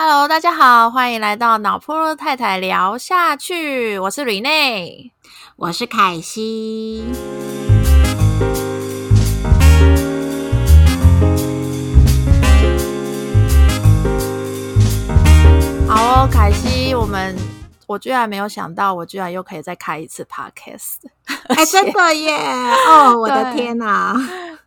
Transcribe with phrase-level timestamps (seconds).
[0.00, 3.98] Hello，大家好，欢迎来到脑破落太太聊下去。
[3.98, 5.10] 我是 Rene，，
[5.56, 7.04] 我是凯西。
[15.88, 17.34] 好哦，凯西，我们
[17.88, 21.08] 我居然没有想到，我居然又可以再开一次 Podcast。
[21.48, 22.36] 哎，真的耶！
[22.86, 24.14] 哦，我的 天哪！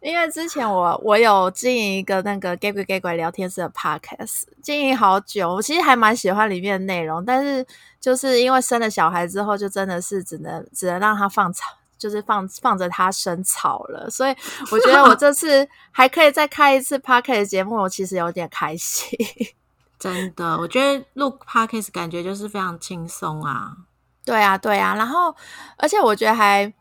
[0.01, 7.63] 因为之前我我有经营一个那个 gay 鬼 gay 鬼聊天室的 podcast，经营好久，我其实还蛮喜欢里面的内容，但是
[7.99, 11.67] 就是因为生了小孩之后，就真的是只能只能让他放草，
[11.99, 14.09] 就是放放着他生草了。
[14.09, 14.35] 所以
[14.71, 19.15] 我觉得我这次 还可以再开一次 podcast 节目，我其实有点开心。
[19.99, 23.77] 真的，我觉得录 podcast 感觉就是非常轻松啊。
[24.25, 25.35] 对啊，对啊，然后
[25.77, 26.73] 而且我觉得还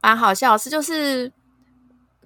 [0.00, 1.30] 蛮好笑，是就是。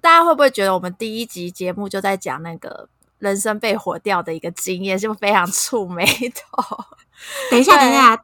[0.07, 2.87] 大家会不会觉得我们第一集节目就在讲那个
[3.19, 6.85] 人生被火掉的一个经验，是不是非常触眉头？
[7.51, 8.23] 等一下，等一下，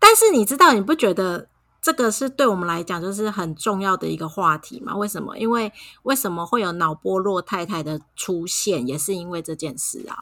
[0.00, 1.46] 但是你知道，你不觉得
[1.80, 4.96] 这个是对我们来讲就是很重要的一个话题吗？
[4.96, 5.38] 为什么？
[5.38, 10.18] 因为为什么会有脑波弱太太的出现，也是因为这件事啊。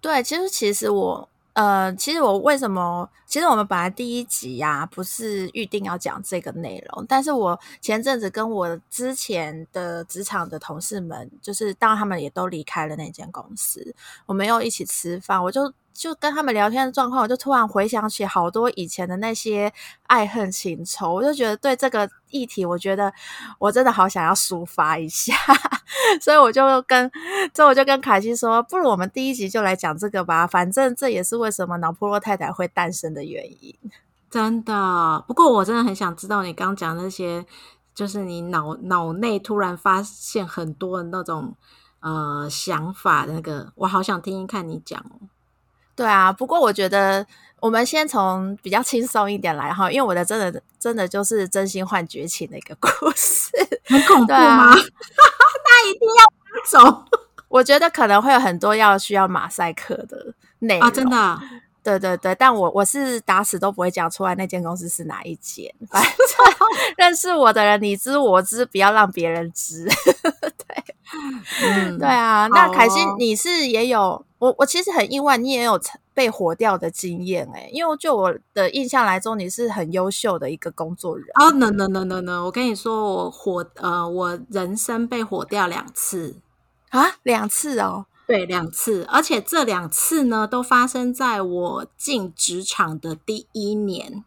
[0.00, 1.29] 对，其实其实我。
[1.52, 3.08] 呃，其实我为什么？
[3.26, 7.04] 其实我们本来第一集呀，不是预定要讲这个内容。
[7.06, 13.94] 但是我前阵子跟我之前的职场的同事们，就是当他们也都离开了那间公司，
[14.26, 15.72] 我们又一起吃饭，我就。
[15.92, 19.72] 就跟他们聊天的状况，我就突然回想起好多以前的那些
[20.04, 23.12] 爱恨情仇，我就觉得对这个议题，我觉得
[23.58, 25.34] 我真的好想要抒发一下，
[26.22, 27.10] 所以我就跟，
[27.54, 33.74] 所以我就跟凯西说，不如我们第一集就来讲这个吧，反正这也是为什么脑破落太太会诞生的原因。
[34.30, 37.44] 真的，不过我真的很想知道你刚讲那些，
[37.94, 41.54] 就是你脑脑内突然发现很多的那种
[42.00, 45.28] 呃想法，那个我好想听听看你讲哦。
[46.00, 47.26] 对啊，不过我觉得
[47.60, 53.50] 我们先从比较轻松一点来哈，因为我的真的真的就是真心换绝情的一个故事，
[53.84, 54.72] 很恐怖吗？
[55.66, 56.24] 那一定要
[56.66, 57.04] 走。
[57.48, 61.38] 我觉得可能会有很多要需要马赛克的内容，真的。
[61.82, 66.12] 对对对，但我我是打死都不会讲出来那间公司是哪一间，反正
[66.96, 69.86] 认识我的人你知我知，不要让别人知。
[70.22, 70.84] 对，
[71.62, 72.46] 嗯，对啊。
[72.50, 75.80] 那凯欣，你是也有我，我其实很意外，你也有
[76.12, 81.26] 被火掉的经验哎，因为就我的印象来说，你是很优秀的一个工作人。
[81.34, 86.40] 啊，no no no no no，我跟你说，我火呃，我人生被火掉两次
[86.88, 88.06] 啊，两次哦。
[88.26, 94.24] 对，两次，而且这两次呢，都发生在我进职场的第一年。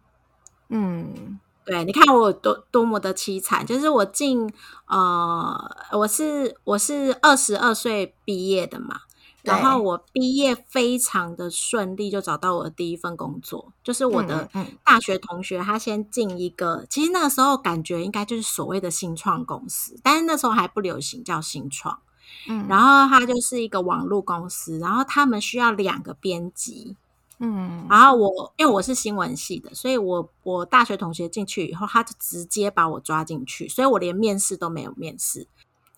[0.67, 4.53] 嗯，对，你看我多多么的凄惨，就是我进
[4.87, 5.55] 呃，
[5.93, 9.03] 我是我是二十二岁毕业的嘛，
[9.43, 14.49] 然后我毕业非常的顺利，就找到我的第一份工作，就是我的
[14.85, 21.99] 大学同学，他先进一个，其实那个时候感觉应该就是所谓的新创公司，但是那时候还不流行叫新创。
[22.47, 26.95] 嗯，然后他就是一个网络公司，然后他们需要两个编辑，
[27.39, 35.47] 嗯，然后我因为我是新闻系的，所以我我大学同学进去以后，他就直接把我抓进去，所以我连面试都没有面试，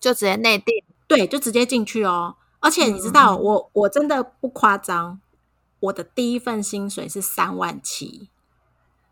[0.00, 0.74] 就直接内定，
[1.06, 2.34] 对，就直接进去哦。
[2.60, 5.20] 而且你知道，我我真的不夸张，
[5.80, 8.28] 我的第一份薪水是三万七。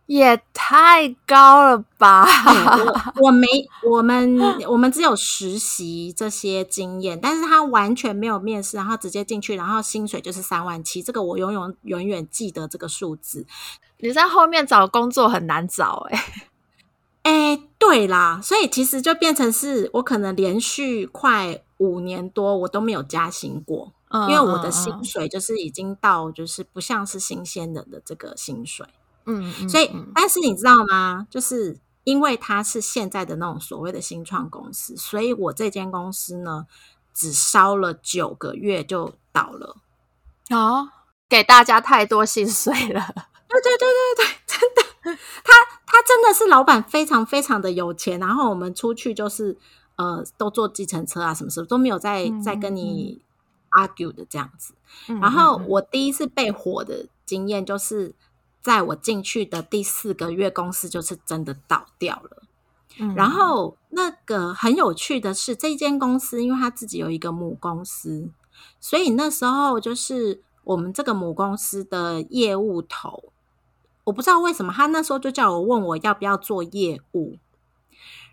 [0.07, 2.27] 也太高了吧！
[3.17, 3.47] 我 我没
[3.91, 4.39] 我们
[4.69, 13.47] 我们只有实习这些经验，但是他完全没有面试，然后直接进去，然后薪水就是三万七，这个我永远永远记得这个数字。
[14.01, 16.25] 你在后面找工作很难找哎
[17.23, 23.93] 哎， 对啦，所以其实就变成是我可能连续快五年多我都没有加薪过，
[24.29, 28.87] 因为我的薪水就是已经到就是不像是新鲜人的这个薪水。
[29.27, 31.27] 嗯，所以，但是你知道吗？
[31.31, 36.67] 就是因为它是现在的那种所谓的新创公司，所以我这间公司呢，
[37.15, 39.77] 只烧了九个月就倒了。
[40.51, 40.89] 哦，
[41.29, 43.15] 给大家太多薪水了。
[43.49, 45.53] 对对对对对，真的，他
[45.95, 48.19] 他真的是老板，非常非常的有钱。
[48.19, 49.57] 然后我们出去就是
[49.95, 53.23] 呃，都坐计程车啊，什么什么都没有在在跟你
[53.71, 54.75] argue 的这样子。
[55.21, 58.15] 然后我第一次被火的经验就是。
[58.65, 62.43] 在我进去的第四个月，公司就是真的倒掉了。
[63.15, 68.31] 然后那个很有趣的是，这间公司因为他自己有一个母公司，
[68.81, 73.34] 所以那时候就是我们这个母公司的业务头，
[74.05, 77.39] 我不知道为什么他那时候就叫我问我要不要做业务。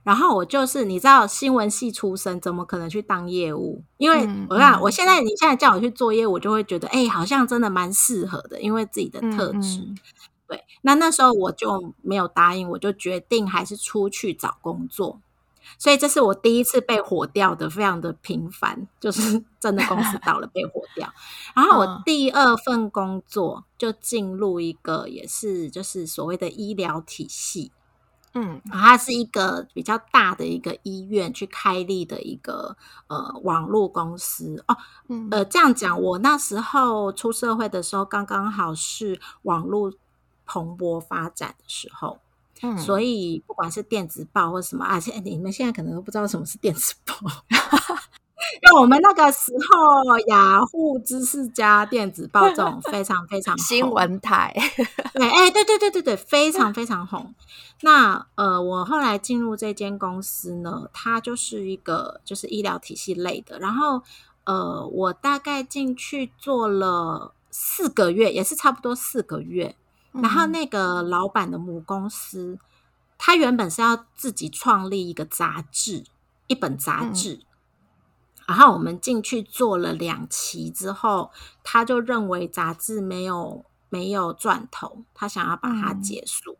[0.03, 3.83] 然后我就是你知道新闻系出身，怎么可能去当业务？
[3.97, 9.87] 因为我看我现在你现在叫我去做业务，我就会觉得哎，好像真的蛮适合的，因为自己的特质。
[10.47, 15.21] 对，那那时候我就没有答应，我就决定还是出去找工作。
[15.77, 21.11] 所以这是我第一次被火掉的，非常的频繁，就是 真的公司倒了被火掉。
[21.55, 27.71] 然后我第二份工作就进入一个也是就是所谓的医疗体系。
[28.33, 32.77] 嗯，它是一个比较大的一个医院去开立的一个
[33.07, 34.77] 呃网络公司哦，
[35.31, 39.91] 呃这样讲，我那时候出社会的时候，刚刚好是网络
[40.45, 42.19] 蓬勃发展的时候，
[42.61, 47.15] 嗯，所以不管是电子报或什么啊，且你们现在可能都不知道什么是电子报。
[48.63, 54.53] 因为我们那个时候，雅虎知识家电子报这种非常非常新闻台，
[55.13, 57.33] 对，哎，对对对对对，非常非常红。
[57.81, 63.57] 那呃，我后来进入这间公司呢，它就是一个就是医疗体系类的。
[63.59, 64.01] 然后
[64.43, 69.75] 呃，我大概进去做了四个月，也是差不多四个月。
[70.13, 72.59] 然后那个老板的母公司，
[73.17, 76.03] 他原本是要自己创立一个杂志，
[76.47, 77.41] 一本杂志。
[78.47, 81.31] 然后我们进去做了两期之后，
[81.63, 86.57] 他就认为杂志没有没有赚头，他想要把它结束。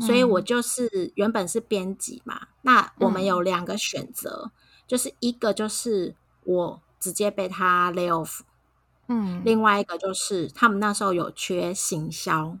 [0.00, 4.50] 所以我就是原本是编辑嘛，那我们有两个选择，
[4.86, 8.40] 就是一个就是我直接被他 lay off，
[9.08, 12.56] 嗯，另外一个就是他们那时候有缺行销，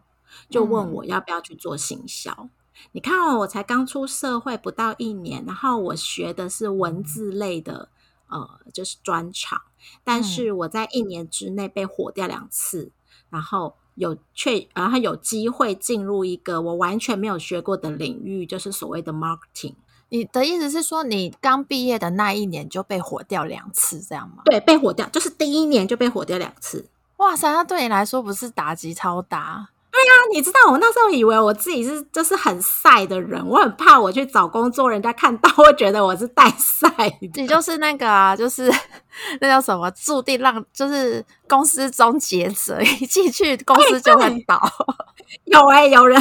[0.48, 2.48] 就问我要不要去做行销。
[2.92, 7.88] 你看哦，我才刚出社会不到一年，然后我学的是文字类的。
[8.32, 9.60] 呃，就是专场，
[10.04, 12.92] 但是我在一年之内被火掉两次，
[13.28, 19.74] 然后有却然后有机会进入一个我完全没有学过的领域，就是所谓的 marketing。
[20.10, 24.44] 你的意思是说，你刚毕业的那一年就被火掉两次，这样吗？
[24.44, 26.88] 对，被火掉，就是第一年就被火掉两次。
[27.16, 29.70] 哇塞，那对你来说不是打击超大？
[30.02, 36.88] 对呀，你知道我那时候以为我自己是就是很晒的人，我很怕我去找工作，人家看到会觉得我是带晒。
[37.36, 38.72] 你就是那个啊，就是
[39.40, 44.60] 那叫什么，注定让就是公司终结者， 一进去公司就会倒。
[45.44, 46.20] 有哎，有人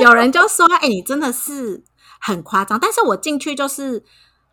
[0.00, 1.82] 有人就说，哎，你真的是
[2.20, 2.78] 很夸张。
[2.78, 4.04] 但是我进去就是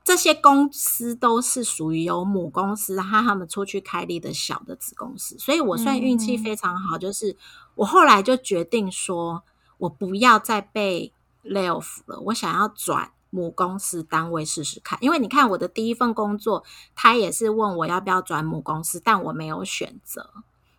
[0.04, 7.38] 这些公司都是属于有母公司，然后他们出去开立的小的子公司，所以我算运气非常好，就是。
[7.76, 9.44] 我后来就决定说，
[9.78, 11.12] 我不要再被
[11.44, 14.98] lay off 了，我想要转母公司单位试试看。
[15.02, 16.64] 因为你看我的第一份工作，
[16.96, 20.30] 他也是问我要不要转母公司，但我没有选择。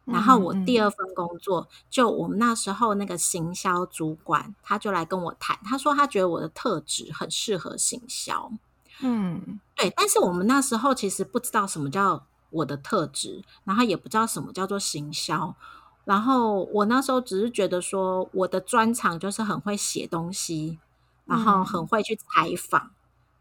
[0.05, 8.53] 然后我第二份工作，就我们那时候那个行销主管，他就来跟我谈，他说他觉得我的特质很适合行销。
[9.01, 9.91] 嗯，对。
[9.97, 15.57] 但是我们那时候其实不知道什么叫我的特质，然后也不知道什么叫做行销。
[16.05, 20.79] 然后我那时候只是觉得说，我的专长就是很会写东西，
[21.25, 22.91] 然后很会去采访。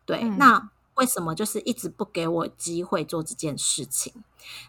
[0.06, 4.14] 对，那为什么就是一直不给我机会做这件事情？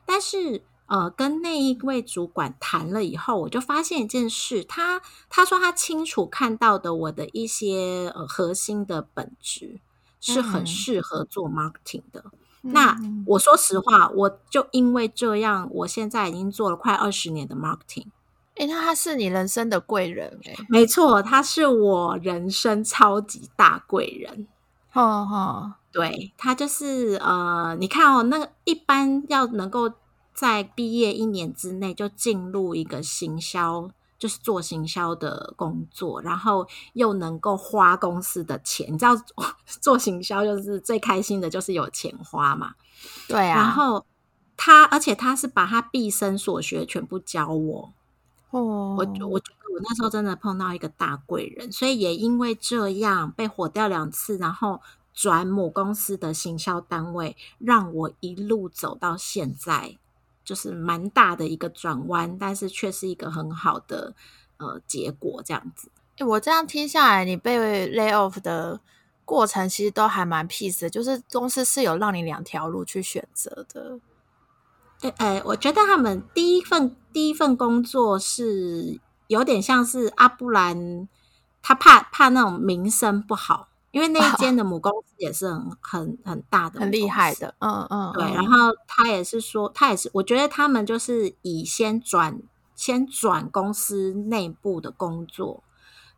[0.05, 5.01] 但是呃，跟那一位主管谈了以后，我就发现一件事，他
[5.31, 9.81] 他说他清楚看到的我的一些呃核心的本质
[10.21, 12.27] 是很适合做 marketing 的。
[12.65, 12.97] 那
[13.27, 18.07] 我说实话，我就因为这样，我现在已经做了快二十年的 marketing。
[18.57, 24.47] 哎，那他是你人生的贵人哎，没错，他是我人生超级大贵人。
[24.93, 29.93] 哦哦，对他就是呃，你看哦，那个一般要能够
[30.33, 33.91] 在毕业一年之内就进入一个行销。
[34.25, 39.15] 就是做行销的工作，然后又能够花公司的钱，你知道
[39.83, 42.73] 做行销就是最开心的，就是有钱花嘛。
[43.29, 43.55] 对啊。
[43.55, 44.07] 然后
[44.57, 47.93] 他，而且他是把他毕生所学全部教我。
[48.49, 48.97] 哦。
[48.99, 54.81] 我我觉得我那时候真的碰到一个大贵人，所以也因为这样被火掉两次，然后
[55.13, 59.99] 转母公司的行销单位，让我一路走到现在。
[60.45, 64.15] 就是蛮大的一个转弯，但是却是一个很好的
[64.59, 65.91] 呃结果，这样子。
[66.25, 68.81] 我这样听下来，你被 lay off 的
[69.25, 73.99] 过程其实都还蛮 peace 的，就是公司是有让你两条路去选择的。
[75.01, 81.09] 对，呃，我觉得他们第一份第一份工作是有点像是阿布兰，
[81.61, 83.69] 他怕怕那种名声不好。
[83.95, 88.25] 因为那一间 的母公司也是很很很大的，很厉害的，嗯嗯，对。
[88.35, 92.43] 然后他也是说，他也是，我觉得他们就是以先转
[92.75, 95.63] 先转公司内部的工作，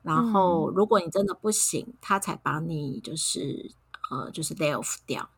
[0.03, 3.71] 然后如果你真的不行，他才把你就是
[4.11, 5.29] 呃就是 lay off 掉。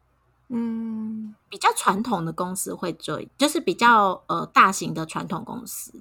[0.51, 5.93] 嗯，比较传统的公司会做，就是比较呃大型的传统公司。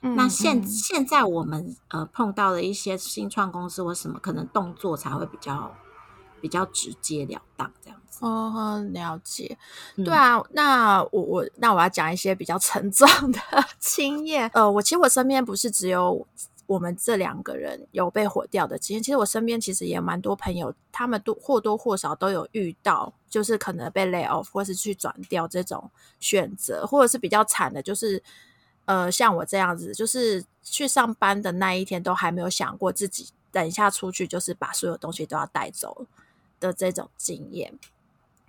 [0.00, 5.74] 那现现在我们呃碰到的一些新创公司或什么，可能动作才会比较
[6.40, 8.24] 比较直截了当这样子。
[8.24, 9.58] 哦，了解。
[9.96, 13.40] 对啊，那我我那我要讲一些比较沉重的
[13.78, 14.50] 经验。
[14.54, 16.26] 呃，我其实我身边不是只有。
[16.68, 25.88] 我们这两个人有被火掉的经验，其实我身边其实也蛮多朋友，他们都或多或少都有遇到，就是可能被 lay off 或是去转掉这种
[26.18, 28.20] 选择，或者是比较惨的，就是
[28.86, 36.06] 呃像我这样子，就是去上班的那一天都还没有想过自己等一下出去就是把所有东西都要带走
[36.58, 37.78] 的这种经验。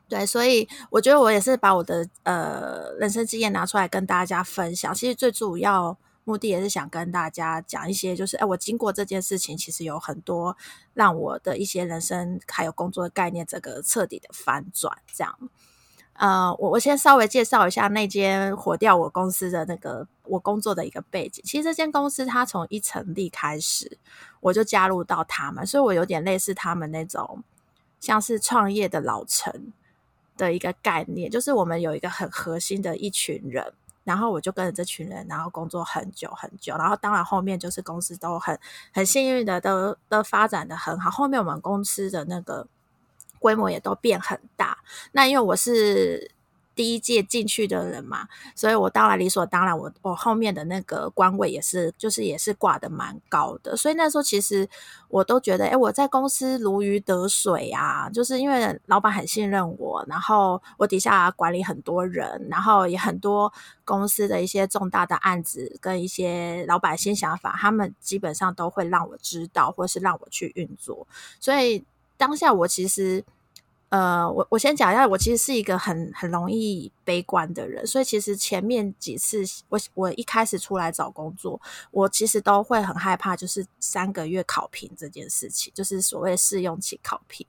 [0.08, 4.96] 对，所以我觉得我也是把我的呃人生经验拿出来跟大家分享。
[4.96, 5.98] 其实最主要。
[6.28, 10.58] 目的也是想跟大家讲一些，就是哎，我经过这件事情，其实有很多
[10.94, 14.98] 让我的一些人生还有工作的概念，这个彻底的翻转。
[15.16, 15.40] 这样，
[16.18, 21.44] 呃，我我先稍微介绍一下那间火掉我公司的那个我工作的一个背景。
[21.46, 23.98] 其实这间公司它从一成立开始，
[24.42, 27.44] 我就加入到他们，所以我有点类似他们那种
[28.00, 29.72] 像是创业的老陈
[30.36, 33.74] 的一个概念，就是我们有一个很核心的一群人。
[34.04, 36.74] 然后我就跟着这群人，然后工作很久很久。
[36.78, 38.58] 然后当然后面就是公司都很
[38.94, 41.12] 很幸运的，都都发展的很好。
[41.12, 42.66] 后面我们公司的那个
[43.40, 44.78] 规模也都变很大。
[45.12, 46.32] 那因为我是。
[46.78, 53.76] 第一届进去的人嘛，所以我当然理所当然，我我后面的那个官位也是，就是也是挂的蛮高的。
[53.76, 54.70] 所以那时候其实
[55.10, 63.52] 我都觉得，哎，我在公司如鱼得水啊，就是因为老板很信任我，然后我底下管理很多人，然后也很多
[63.84, 71.08] 公司的一些重大的案子跟一些老板新想法，他们基本上都会让我知道，或是让我去运作。
[71.40, 71.84] 所以
[72.18, 73.24] 当下我其实。
[73.90, 81.58] 呃，我我先讲一下，我其实是一个很很容易悲观的人，所以其实前面几次我我一开始出来找工作，
[81.92, 87.48] 我其实都会很害怕，就是三个月考评这件事情，就是所谓试用期考评，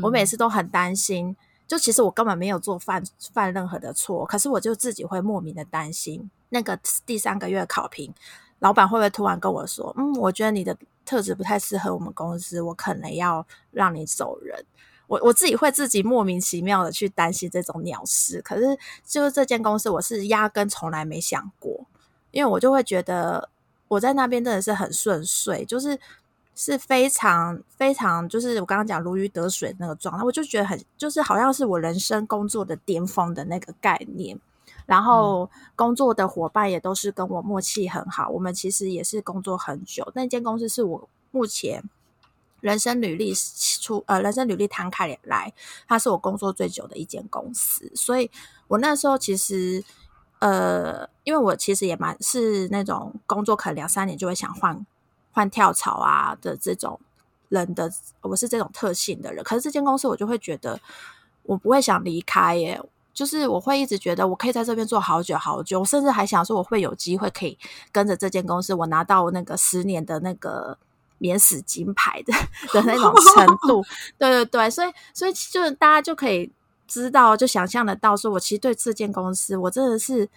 [0.00, 3.02] 我每次都很担心，就其实我根本没有做犯
[3.32, 8.14] 犯任何的错，可是我就自己会莫名的担心，那个第三个月考评，
[8.60, 14.64] 老板会不会突然跟我说，嗯，我觉得你的特质不太适合我们公司，我可能要让你走人。
[15.08, 21.84] 我我自己会自己莫名其妙的去担心这种鸟事，可是就是这间公司，我是压根从来没想过，
[22.30, 23.50] 因为我就会觉得
[23.88, 25.98] 我在那边真的是很顺遂，就是
[26.54, 34.40] 是非常非常，就是我刚刚讲如鱼得水那个状态，我就觉得很就是好像是我人生工作的巅峰的那个概念，
[34.86, 41.82] 然后工作的伙伴也都是跟我默契很好，我们其实也是工作很久，那间公司是我目前。
[42.60, 43.34] 人生履历
[43.80, 45.52] 出呃，人生履历摊开来，
[45.88, 48.30] 它是我工作最久的一间公司，所以
[48.68, 49.82] 我那时候其实
[50.38, 54.86] 呃，因为我其实也蛮是那种工作可能两三年就会想换
[55.32, 57.00] 换跳槽啊的这种
[57.48, 59.42] 人的，我是这种特性的人。
[59.42, 60.80] 可是这间公司我就会觉得
[61.42, 62.80] 我不会想离开耶，
[63.14, 67.58] 就是我会一直觉得我可以在这边做好久好久，我甚至还想说我会有机会可以
[67.90, 70.78] 跟着这间公司，我拿到那个十年的那个。
[71.18, 72.32] 免死金牌的
[72.74, 73.80] 的那种程度，
[74.18, 76.50] 对对对，所以所以就大家就可以
[76.88, 80.28] 知道，就想象得到，说我其实对这间公司，我真的是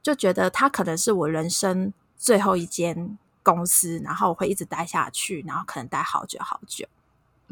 [0.00, 6.86] 就觉得它可能是我人生最后一间公司，然后我会一直待下去，然后可能待好久好久。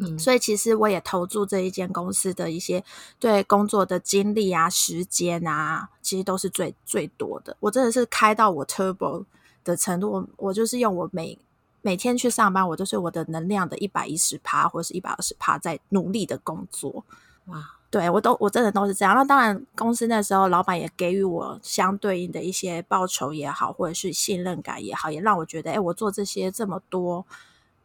[0.00, 2.85] 嗯，所以其实我也投注这一间公司的一些
[3.19, 7.57] 对工作的精力啊、时间啊，其实都是最最多的。
[7.61, 9.25] 我真的是开到我 turbo
[9.64, 11.37] 的程度，我我就是用我每
[11.83, 17.05] 每天去上班，我都是我的能量的一百一十趴或者是一百二十趴在努力的工作。
[17.47, 19.14] 哇，对我都我真的都是这样。
[19.14, 27.25] 那当然，公司那时候老板也给予我相对应的一些报酬也好，或者是信任感也好，也让我觉得，哎，我做这些这么多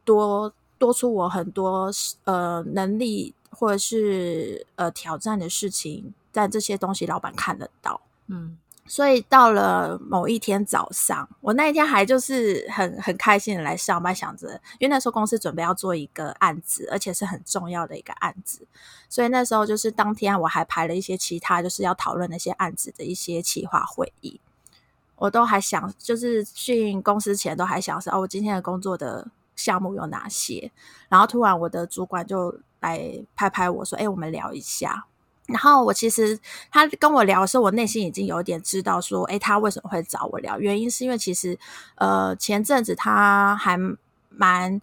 [0.04, 1.90] 多多出我很多
[2.26, 8.58] 呃能力或者是呃挑战的事情，但这些东西老板看得到，嗯。
[8.86, 18.68] 所以到了某一天早上，我那一天还就是很很开心的来上班，想着，因为那时候公司准备要做一个案子，而且是很重要的一个案子，
[19.08, 24.42] 所以那时候就是当天我还排了一些其他就是要讨论那些案子的一些企划会议，
[25.16, 29.26] 我都还想就是去公司前都还想说哦，我今天的工作的
[29.56, 30.72] 项目有哪些，
[31.10, 35.06] 然后突然我的主管就来拍拍我说，哎，我们聊一下。
[35.46, 36.40] 然后我其实
[36.72, 40.58] 他跟我聊的时候，我内心已经有点知道说，哎，他为什么会找我聊？
[40.58, 41.60] 原因是因为其实，
[41.96, 43.78] 呃，前阵子他还
[44.30, 44.82] 蛮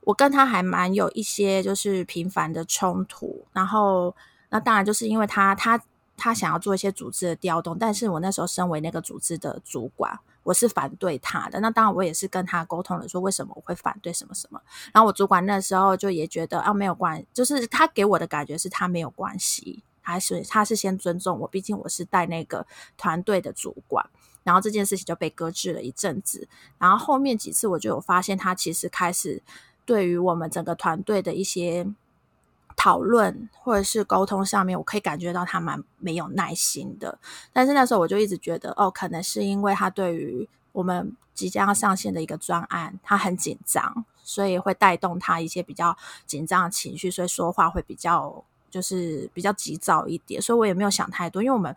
[0.00, 4.14] 我跟他还蛮有一些就是频繁的冲突，然后
[4.50, 5.80] 那当然就是因为他他
[6.16, 11.60] 他想要做一些组织的调动，但是我那时候身为那个组织的主管，我是反对他的。
[11.60, 14.60] 那当然我也是跟他沟通了，说为什么我会反对什么什么。
[14.92, 22.66] 然后我主管那时候就也觉得啊没有关，就是他给我的感觉是他没有关系，还是他是先尊重我，毕竟我是带那个
[22.96, 24.04] 团队的主管。
[24.42, 29.42] 然后这件事情就被搁置了一阵子，然后后面几次我就有发现他其实开始。
[29.86, 31.86] 对于我们整个团队的一些
[32.76, 37.18] 讨论或者是沟通上面，我可以感觉到他蛮没有耐心的。
[37.52, 50.42] 但是那时候我就一直觉得，哦，可能是因为他对于我们即将要上线的一个专案，他很紧张，所以会带动他一些比较紧张的情绪，所以说话会比较就是比较急躁一点。
[50.42, 51.74] 所以我也没有想太多，因为我们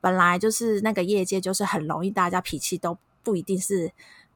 [0.00, 3.92] 本来就是那个业界，就是很容易大家脾气都不一定是。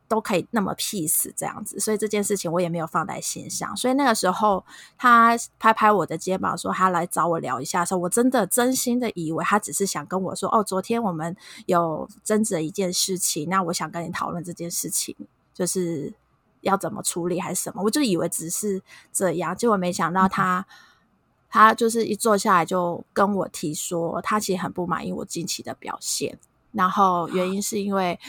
[0.07, 3.75] 都可以那么 peace 这样子，所以这件事情我也没有放在心上。
[3.77, 4.65] 所以那个时候
[4.99, 11.35] 他拍拍我的肩膀说他来找我聊一下的时候，我真的真心的以为他只是想跟我说：“哦，昨天我们
[11.67, 15.17] 有争执一件事情，那我想跟你讨论这件事情，
[15.55, 16.13] 就是
[16.61, 20.67] 要怎么处理还是什么。”我就以为只是这样，结果没想到他
[21.49, 26.39] 他就是一坐下来就跟我提说，他其实很不满意我近期的表现，
[26.73, 28.21] 然后原因是因为。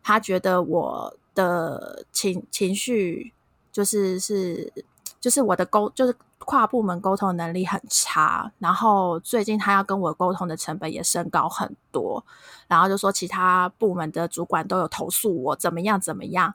[0.00, 3.32] 他觉得我的情情绪
[3.70, 4.72] 就是是
[5.20, 12.24] 就是我的沟就是跨部门沟通能力很差，然后最近他要跟我沟通的成本也升高很多，
[12.66, 16.54] 然后就说其他部门的主管都有投诉我怎么样怎么样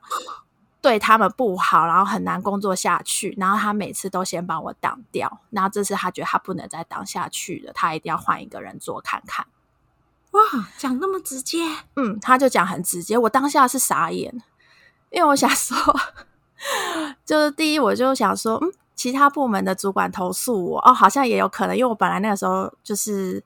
[0.82, 9.46] 对他们不好，然后很难工作下去，然后他每次都先帮我挡掉，然后这次他觉得他不能再挡下去了，他一定要换一个人做看看。
[10.32, 10.40] 哇，
[10.76, 11.58] 讲那么直接，
[11.94, 14.42] 嗯，他就讲很直接，我当下是傻眼，
[15.10, 15.76] 因为我想说，
[17.24, 23.42] 就是第一，我就想说，嗯，其他部门的主管投诉我，哦，好像也有可能，因为我本来那个时候就是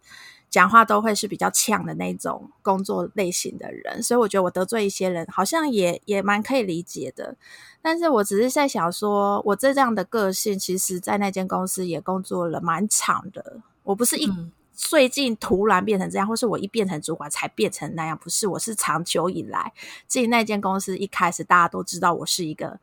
[0.49, 7.37] 讲话都会是比较呛的那种工作类型的人，所以我觉得我得罪一些人，好像也也蛮可以理解的。
[7.83, 14.33] 但是我只是在想说，我这样的个性，其实在那间公司也工作了蛮长的，我不是一。
[14.79, 18.47] 最近突然变成这样，或是我一变成主管才变成那样，不是？
[18.47, 19.73] 我是长久以来
[20.07, 22.79] 进那间公司，一开始大家都知道我是一个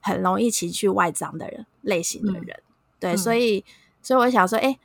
[0.00, 2.62] 很容易情绪外张的人类型的人，
[3.00, 3.64] 对，所以，
[4.00, 4.78] 所以我想说，哎，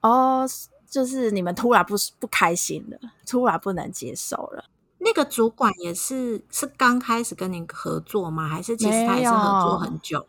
[0.00, 0.44] 哦，
[0.88, 4.64] 就是你们突然不不开心了，突然不能接受了。
[4.98, 8.48] 那个主管也是是刚开始跟您合作吗？
[8.48, 10.26] 还是其实他也是合作很久？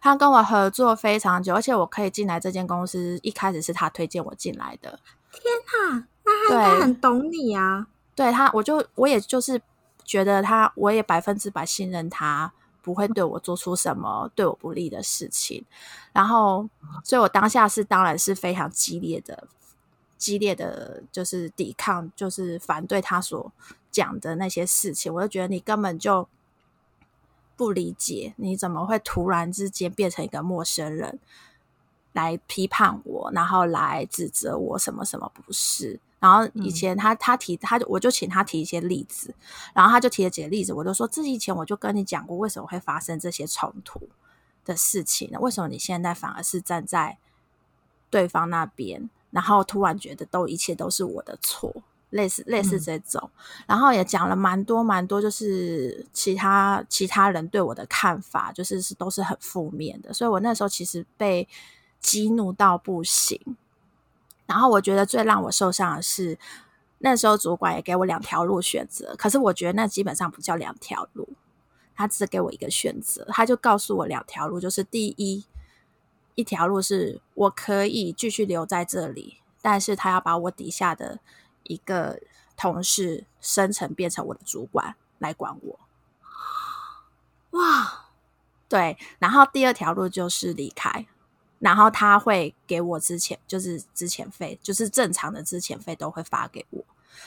[0.00, 4.98] 他跟我合作非常久，而且我可以进来这间公司，一开始是他推荐我进来的。
[5.30, 5.42] 天
[5.92, 7.86] 哪，那他应该很懂你啊！
[8.14, 9.60] 对他，我就我也就是
[10.02, 15.64] 觉得他，我也百分之百信任他，不会对我做出什么对我不利的事情。
[16.12, 16.66] 然后，
[17.04, 19.46] 所以我当下是当然是非常激烈的、
[20.16, 23.52] 激烈的，就是抵抗，就是反对他所
[23.90, 25.12] 讲的那些事情。
[25.12, 26.26] 我就觉得你根本就。
[27.60, 31.18] 不理解你怎么会突然之间变成一个陌生人
[32.14, 36.00] 来批判我，然后来指责我什么什么不是？
[36.20, 39.34] 然后以前他他提他我就请他提一些例子，
[39.74, 44.08] 然后他就提了几个例子，我就说这以前我就跟你讲过为什么会发生这些冲突
[44.64, 45.38] 的事情呢？
[45.38, 47.18] 为什么你现在反而是站在
[48.08, 51.82] 对方那边，然后突然觉得都一切都是我的错？
[52.10, 53.30] 类似类似这种，
[53.66, 61.48] 然后也讲了蛮多蛮多，就是其他其他人对我的看法，就是是都是很负面的，所以我那时候其实被
[62.00, 63.40] 激怒到不行。
[64.46, 66.36] 然后我觉得最让我受伤的是，
[66.98, 71.28] 那时候主管也给我两条路选择，可是我觉得那基本上不叫两条路，
[71.94, 75.44] 他只给我一个选择，他就告诉我两条路，就是第一
[76.34, 81.20] 一条路是我可以继续留在这里，但是他要把我底下的。
[81.70, 82.20] 一个
[82.56, 85.78] 同事升成变成我的主管来管我，
[87.50, 88.06] 哇，
[88.68, 91.06] 对，然后第二条路就是离开，
[91.60, 96.84] 然后他会给我之前就是之前费，就是正常的之前费都会发给我，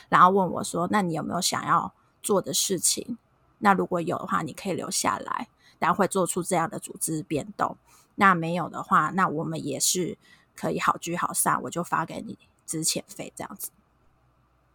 [0.10, 3.18] 然后问我说：“那你有没有想要做的事情？
[3.60, 5.48] 那如果有的话，你可以留下来，
[5.80, 7.78] 然后会做出这样的组织变动。
[8.16, 10.18] 那没有的话，那我们也是
[10.54, 13.72] 可以好聚好散，我就发给你之前费这样子。”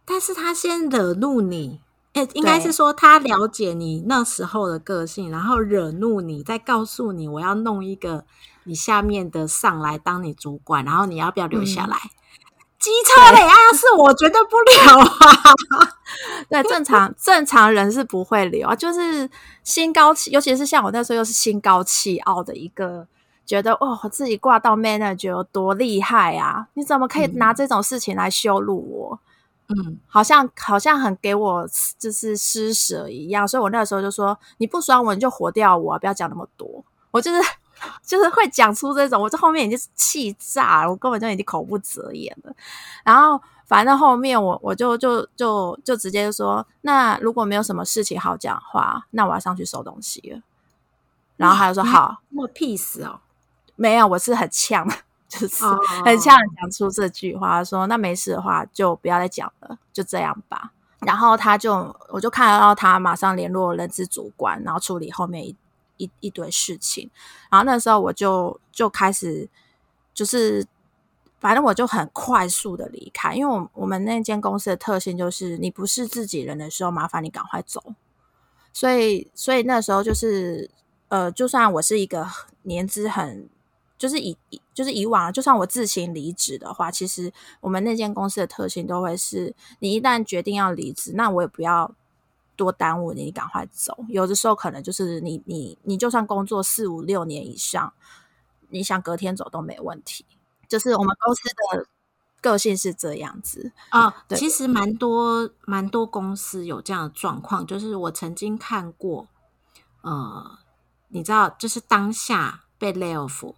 [0.09, 1.79] 但是他先惹怒你，
[2.13, 8.25] 哎，应该是说他了解你那时候的个性，然后惹怒你，再告诉你我要弄一个
[8.63, 11.95] 你下面的上来当你主管，然后你要不要留下来？
[12.79, 13.41] 机车嘞！
[13.41, 15.53] 啊，是我绝对不留啊。
[16.49, 19.29] 对，正常 正常人是不会留啊，就是
[19.63, 23.05] 心高气，尤其是像我那时候又是心高气傲的一个，
[23.45, 26.67] 觉得哦，我自己挂到 manager 有多厉害啊！
[26.73, 29.19] 你怎么可以拿这种事情来羞辱我？
[29.69, 31.67] 嗯，好像好像很给我
[31.99, 36.83] 就是施舍一样，所以我那个时候就说，你不爽我你就活掉我，不要讲那么多。
[37.11, 37.39] 我就是
[38.03, 42.53] 就是会讲出这种，我这后面已经气炸了，我根本就已经口不择言了。
[43.03, 50.41] 然后反正后面我我就就就就直接就说，那如果没有什么事情好讲话，那我要上去收东西了。
[51.37, 53.19] 然后他就说好，那么 peace 哦，
[53.75, 54.87] 没有，我是很呛。
[55.29, 55.63] 就是
[56.03, 60.73] 很像讲出这句话，说那没事的话就不要再讲了，就这样吧。
[61.01, 65.55] 然后他就我就看到他马上联络人资主管，然后处理后面一
[65.97, 67.09] 一一堆事情。
[67.51, 69.47] 然后那时候我就就开始
[70.15, 70.65] 就是
[71.39, 77.93] 反正我就很快速的离开，因为我我们那间公司的特性就是你不是自己人的时候，麻烦你赶快走。
[78.73, 80.71] 所以所以那时候就是
[81.09, 82.27] 呃，就算我是一个
[82.63, 83.47] 年资很。
[83.99, 84.35] 就是以
[84.73, 91.93] 就是以往，就算我自行离职的话，其实我们那间公司的特性都会是，你一旦决定要离职，那我也不要
[92.55, 94.05] 多耽误你，你赶快走。
[94.07, 97.91] 有的时候可能就是你你你就算工作四五六年以上，
[98.69, 100.25] 你想隔天走都没问题。
[100.69, 101.87] 就是我们公司的
[102.39, 104.23] 个性是这样子啊。
[104.29, 109.27] 其实蛮多蛮多公司有这样的状况，就是我曾经看过，
[110.03, 110.59] 呃，
[111.09, 113.55] 你知道，就是当下被 lay off。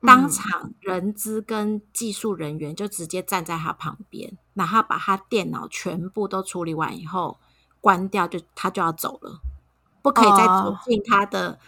[0.00, 7.38] 当场人资跟技术人员就直接站在他旁边，然后把他电脑全部都处理完以后
[7.80, 9.40] 关掉，就他就要走了，
[10.02, 11.58] 不可以再走进他的，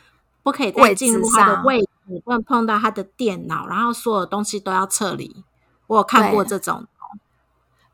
[0.42, 1.88] 不可以再进入他的位置，
[2.24, 5.44] 不能碰到他的电脑，然后所有东西都要撤离。
[5.86, 6.86] 我有看过这种，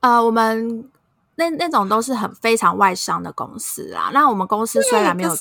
[0.00, 0.90] 呃，我们
[1.36, 4.10] 那那种都是很非常外商的公司啊。
[4.12, 5.34] 那我们公司虽然没有。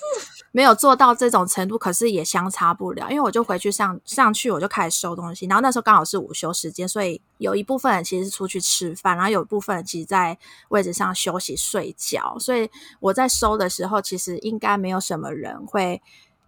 [0.56, 3.10] 没有做到这种程度，可是也相差不了。
[3.10, 5.48] 因为我就回去上上去，我就开始收东西。
[5.48, 10.38] 然后那时候刚好是午休时间，所以有一部分人其实是出去吃饭，然后有一部分人其实在
[10.70, 12.38] 位置上休息睡觉。
[12.38, 16.00] 所以我在收的时候，其实应该没有什么人会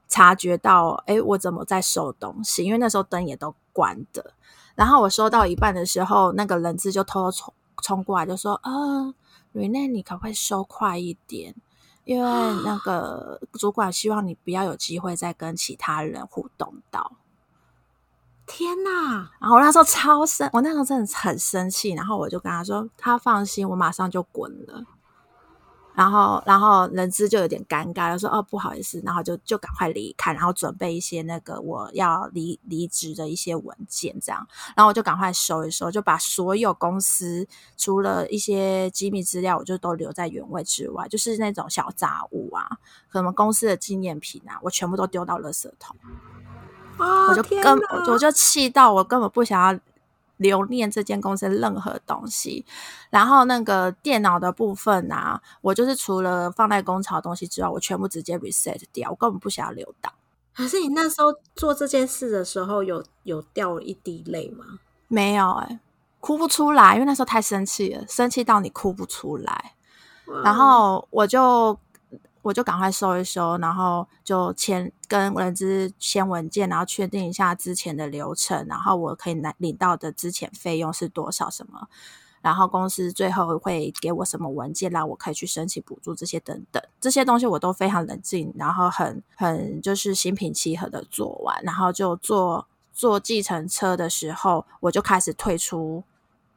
[0.07, 2.63] 察觉到，哎，我怎么在收东西？
[2.63, 4.33] 因为那时候灯也都关的。
[4.75, 9.15] 然后我收到一半的时候，那个人质就偷偷冲冲过来，就说：“啊
[9.55, 11.55] ，Rene，你可不可以收快一点？”
[12.05, 12.29] 因为
[12.63, 17.13] 那个主管希望你不要有机会再跟其他人互动到。
[18.45, 19.31] 天哪！
[19.39, 21.93] 然后我那时候超生，我那时候真的很生气。
[21.93, 24.85] 然后我就跟他说：“他放心，我马上就滚了。”
[25.95, 34.45] 然后，然后人资就有点尴尬，就说：“哦，不好意思。”然后就就赶快离开，然后准备一些那个我要离离职的一些文件，这样。
[34.75, 42.67] 然后我就赶快收一收，就把所有公司除了一些机密资料，我就都留在原位之外，就是那种小杂物啊，
[43.11, 45.95] 什么公司的纪念品啊，我全部都丢到垃圾桶。
[46.97, 47.77] 我就根
[48.11, 49.79] 我就气到我根本不想要。
[50.37, 52.65] 留念这间公司任何东西，
[53.09, 60.11] 然后那个电脑的部分啊，我就是除了放在工厂的东西之外，我全部直接 reset 掉，我根本不想要留档。
[60.55, 64.65] 可是你那时候做这件事的时候，有有掉一滴泪吗？
[65.07, 65.79] 没有哎，
[66.19, 69.73] 哭不出来，因为那时候太生气了，生气到你哭不出来。
[70.43, 71.77] 然后我就。
[72.45, 81.87] 我就赶快收一收，然后就签跟人资签文件，然后确定一下之前的流程，然后我可以拿领到的之前费用是多少什么，
[82.41, 96.03] 然后公司最后会给我什么文件，让我可以去申请补助这些等等，这些东西我都非常冷静，然后很很就是心平气和的做完，然后就坐坐计程车的时候，我就开始退出。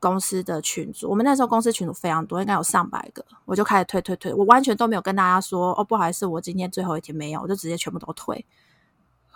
[0.00, 8.46] 公司的群组，我们那时候公司群组非常多，应该有上百个，我就开始退退退，我完全都没有跟大家说哦，不好意思，我今天最后一天没有，我就直接全部都退，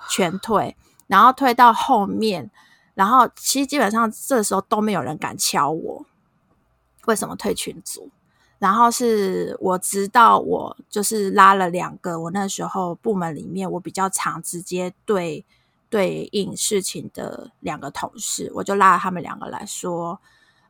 [0.08, 2.50] 全退，然后退到后面，
[2.94, 6.06] 然后其实基本上这时候都没有人敢敲我，
[7.06, 8.10] 为什么退群组？
[8.58, 15.44] 然后是我直到我就是拉了两个，我那时候部门里面我比较常直接对
[15.90, 20.20] 对应事情的两个同事，我就拉了他们两个来说。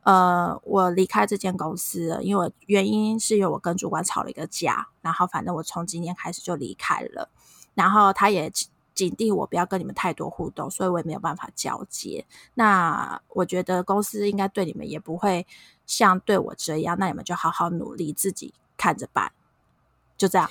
[0.03, 7.29] 呃，我离开这间公司，因为原因是因为我跟主管吵了一个架，然后反正我从今天开始就离开了，
[7.73, 8.51] 然后他也
[8.93, 12.25] 警惕我不要跟你们太多互动，所以我也没有办法交接。
[12.55, 15.47] 那我觉得公司应该对你们也不会
[15.85, 19.31] 像对我这样，那你们就好好努力，自己看着办，
[20.17, 20.49] 就这样，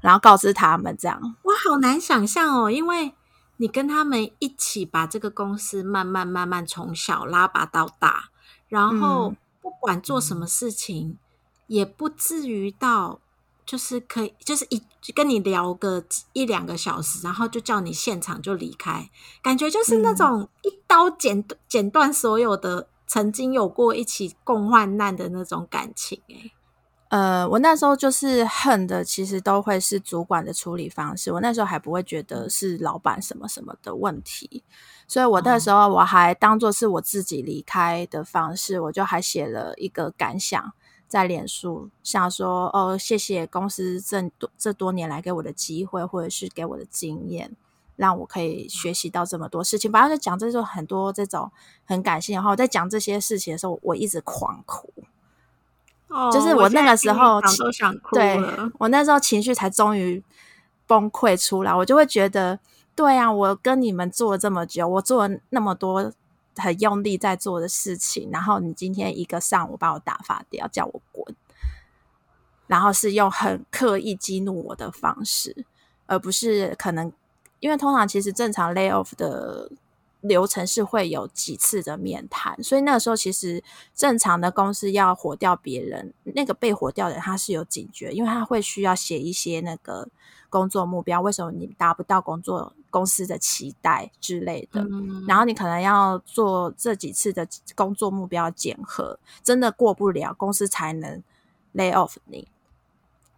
[0.00, 1.36] 然后告知他们这样。
[1.42, 3.14] 我好难想象哦，因为。
[3.56, 8.30] 你跟他们一起把这个公司慢慢慢慢从小拉拔到大，
[8.68, 11.18] 然后不管做什么事情，
[11.66, 13.20] 也不至于到
[13.64, 14.82] 就是可以，就是一
[15.14, 19.08] 跟你聊个一两个小时，然后就叫你现场就离开，
[19.42, 26.50] 感觉就是那种一刀剪剪断所有的曾经有过一起共患难的那种感情，哎。
[27.14, 31.30] 呃，我那时候就是恨的，其实都会是主管的处理方式。
[31.30, 34.64] 我那时候还不会觉得是老板什么什么的问题，
[35.06, 40.72] 所以我那时候我还当做是我自己离开的方式，我就还写了一个感想
[41.06, 47.54] 在脸书，想说哦，谢谢公司这多这多年来给我的机会，或者是给我的经验，
[47.94, 49.92] 让我可以学习到这么多事情。
[49.92, 51.52] 反正就讲这种很多这种
[51.84, 52.50] 很感性然后。
[52.50, 54.92] 我在讲这些事情的时候，我一直狂哭。
[56.32, 57.40] 就是我那个时候，
[58.12, 58.38] 对，
[58.78, 60.22] 我那时候情绪才终于
[60.86, 61.74] 崩溃出来。
[61.74, 62.58] 我就会觉得，
[62.94, 66.12] 对啊，我跟你们做了这么久，我做了那么多
[66.56, 71.34] 很用力在做的事情，然后你今天一个上午把我打发掉，叫我滚，
[72.66, 75.64] 然后是用很刻意激怒我的方式，
[76.06, 77.12] 而不是可能
[77.60, 79.70] 因为通常其实正常 lay off 的。
[80.24, 83.62] 流程是会有几次的面谈，所以那个时候其实
[83.94, 90.08] 正常的公司要火掉别人，那个被火掉的人他是有警觉，因为他会需要写一些那个
[90.48, 94.86] 工作目标，为什么你达不到工作公司的期待之类的，
[95.28, 101.22] 然后你可能要做这几次的工作目标检核，真的过不了，公司才能
[101.74, 102.48] lay off 你。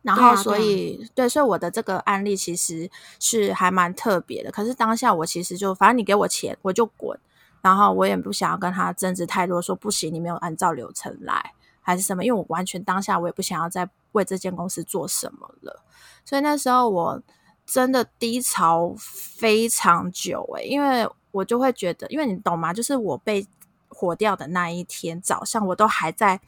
[0.06, 2.88] 然后，所以对，所以我的这个案例其实
[3.18, 4.52] 是还蛮特别的。
[4.52, 7.18] 可是当下我其实就，反正你给我钱，我就滚。
[7.60, 12.24] 然后我也不想要跟他争执太多，说不行，你没有按照流程来，还是什么？
[12.24, 15.82] 因为我完全当下我也不想要再为这间公司做什么了。
[16.24, 17.20] 所以那时候我
[17.66, 22.72] 真的低潮非常久诶，因为我就会觉得，因为你懂吗？
[22.72, 23.44] 就是我被
[23.88, 26.40] 火掉的那一天早上，我都还在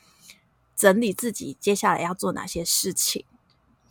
[0.76, 3.24] 整理自己接下来要做哪些事情。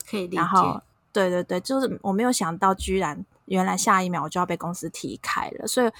[0.08, 0.80] 可以理解，然后
[1.12, 5.90] 对对对，就是我没有想到，居然原来下一秒我就要被公司踢开了，所以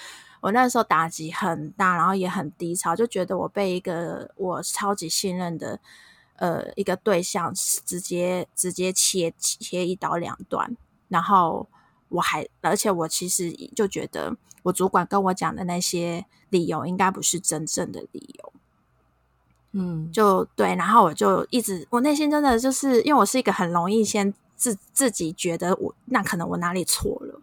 [0.40, 5.80] 我那时候打击很大，然后也很低潮，就觉得我被一个我超级信任的
[6.36, 10.76] 呃一个对象直接直接切切一刀两断，
[11.08, 11.66] 然后
[12.08, 18.52] 我还而且我其实就觉得我主管跟我讲的那些理由应该不是真正的理由。
[19.80, 27.40] 嗯，就对，然后我就一直，我内心真的就是因为我是一个很容易先自自己觉得我那可能我哪里错了，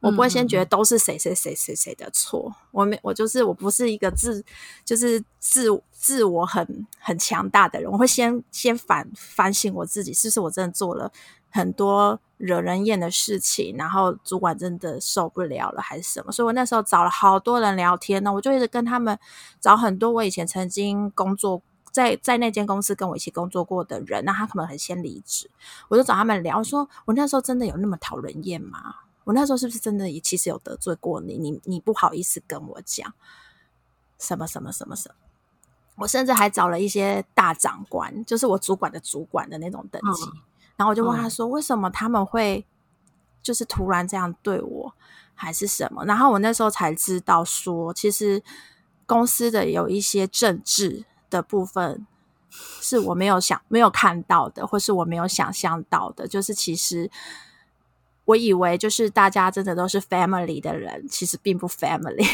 [0.00, 4.42] 我不会先觉得都是谁谁谁谁谁的错，我没我就是我不是一个自
[4.82, 11.12] 就是自自我很很强大的人，我会先先反反省我自己，是不是我真的做了
[11.50, 16.32] 很多惹人厌的事情，然后主管真的受不了了还是什么？
[16.32, 19.18] 所以我那时候找了好多人聊天呢，我就一直跟他们
[19.60, 21.60] 找很多我以前曾经工作。
[21.94, 25.48] 在在那间公司跟我一起工作过的人，那他可能很先离职，
[25.86, 28.96] 我就找他们聊，说我那时候真的有那么讨人厌吗？
[29.22, 31.38] 我那时候是不是真的也其实有得罪过你？
[31.38, 33.14] 你你不好意思跟我讲
[34.18, 35.14] 什么什么什么什么？
[35.98, 40.24] 我甚至还找了一些大长官，就是我主管的主管的那种等级，
[40.74, 42.66] 然后我就问他说，为什么他们会
[43.40, 44.92] 就是突然这样对我，
[45.36, 46.04] 还是什么？
[46.06, 48.42] 然后我那时候才知道说，其实
[49.06, 51.04] 公司的有一些政治。
[51.34, 52.06] 的部分
[52.80, 56.28] 是我没有想、没有看到的，或是我没有想象到的。
[56.28, 57.10] 就是其实
[58.26, 62.24] 我以为，就是大家真的都是 family 的人，其实并不 family。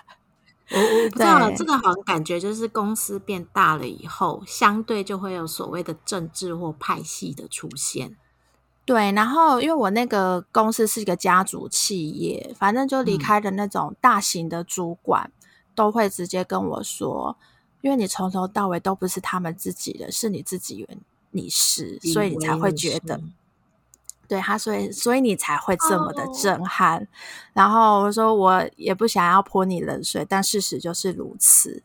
[0.74, 8.16] 我我不知道这个好像感觉就是公司变大了以后，相对就会有所谓的政治或派系的出现。
[8.86, 15.30] 对，然后因为我那个公司是一个家族企业，反正就离开的那种大型的主管
[15.74, 17.36] 都会直接跟我说。
[17.82, 20.98] 因为你从头到尾都不是他们自己的，是你自己以为
[21.30, 23.20] 你是，所以你才会觉得，
[24.26, 27.06] 对他，所以所以你才会这么的震撼。
[27.52, 31.82] 然后我说我也不想要泼你冷水，但事实就是如此。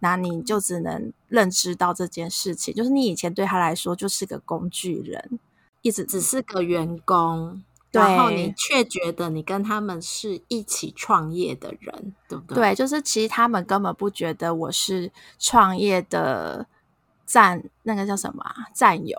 [0.00, 5.40] 那你就只能认知到这件事情，就是你以前对他来说就是个工具人，
[5.82, 7.62] 一直只是个员工。
[7.90, 12.56] 然后你却觉得你跟他们是一起创业的人，对不对？
[12.56, 16.66] 对，就是其实他们根本不觉得我是创业的
[17.26, 19.18] 战，那个叫什么战友？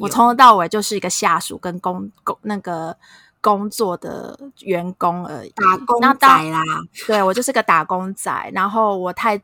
[0.00, 2.96] 我从头到尾就是一个下属跟工工那个
[3.40, 6.62] 工作的员工而已，打工仔啦。
[7.06, 9.40] 对我就是个打工仔，然后我太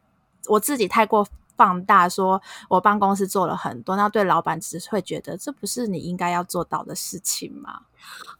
[0.48, 1.26] 我自己太过。
[1.62, 7.82] 放大说，我帮公司做了很多，那对老板只是会觉得这不是你应该要做到的事情吗？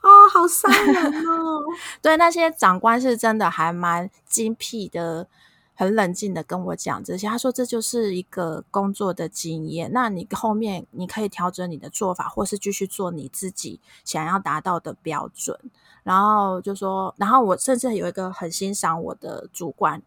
[0.00, 1.62] 哦，好伤人哦。
[2.02, 5.28] 对，那些长官是真的还蛮精辟的，
[5.76, 7.28] 很冷静的跟我讲这些。
[7.28, 15.56] 他说这就是一个工作的经验，那你后面你可以调整你的做法，或是继续做你自己想要达到的标准。
[16.02, 20.02] 然后就说，然后我甚至有一个很欣赏我的主管，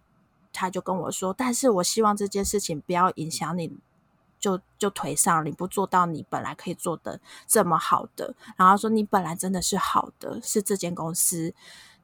[0.56, 3.78] 他就跟我说，但是我希望这件事情不要影响你。
[4.38, 11.52] 就就颓丧，你不做到你本来可以做的这么好的，然后说你本来真的是好的，是这间公司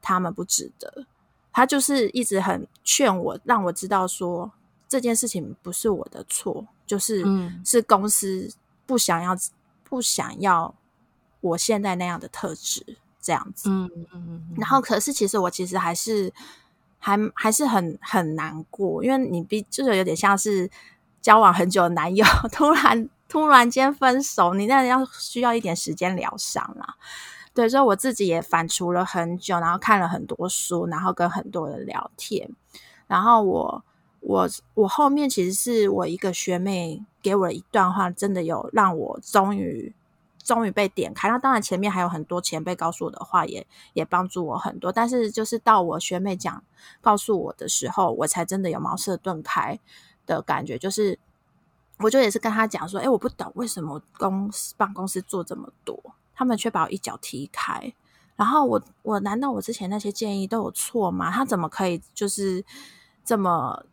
[0.00, 1.06] 他们不值得。
[1.52, 4.50] 他就是一直很劝我，让我知道说
[4.88, 7.24] 这件事情不是我的错，就是
[7.64, 8.52] 是公司
[8.86, 9.36] 不想要
[9.84, 10.74] 不想要
[11.42, 13.70] 我现在那样的特质这样子。
[13.70, 14.54] 嗯嗯嗯。
[14.56, 16.32] 然后可是其实我其实还是
[17.02, 20.70] 还还是很很难过，因为你比就是有点像是。
[21.22, 26.96] 交往很久的男友 突然突然间分手，你那要需要一点时间疗伤啦。
[27.54, 32.50] 对，所以我自己也反刍了很久，然后看了很多书，然后跟很多人聊天。
[33.06, 33.84] 然后我
[34.18, 39.94] 我我后面其实是我一个学妹给我一段话，真的有让我终于
[40.44, 41.28] 终于被点开。
[41.28, 44.90] 那当然前面还有很多前辈告诉我的话，也也帮助我很多。
[44.92, 46.62] 但是就是到我学妹讲
[47.00, 49.78] 告诉我的时候，我才真的有茅塞顿开。
[50.24, 51.18] 的感觉就是，
[51.98, 56.00] 我就也是跟他讲说，哎，我不懂为什么公司办公室做这么多，
[56.32, 57.92] 他们却把我一脚踢开。
[58.36, 61.28] 然后我我难道我之前那些建议都有错吗？
[61.32, 62.64] 他怎么可以就是
[63.24, 63.84] 这么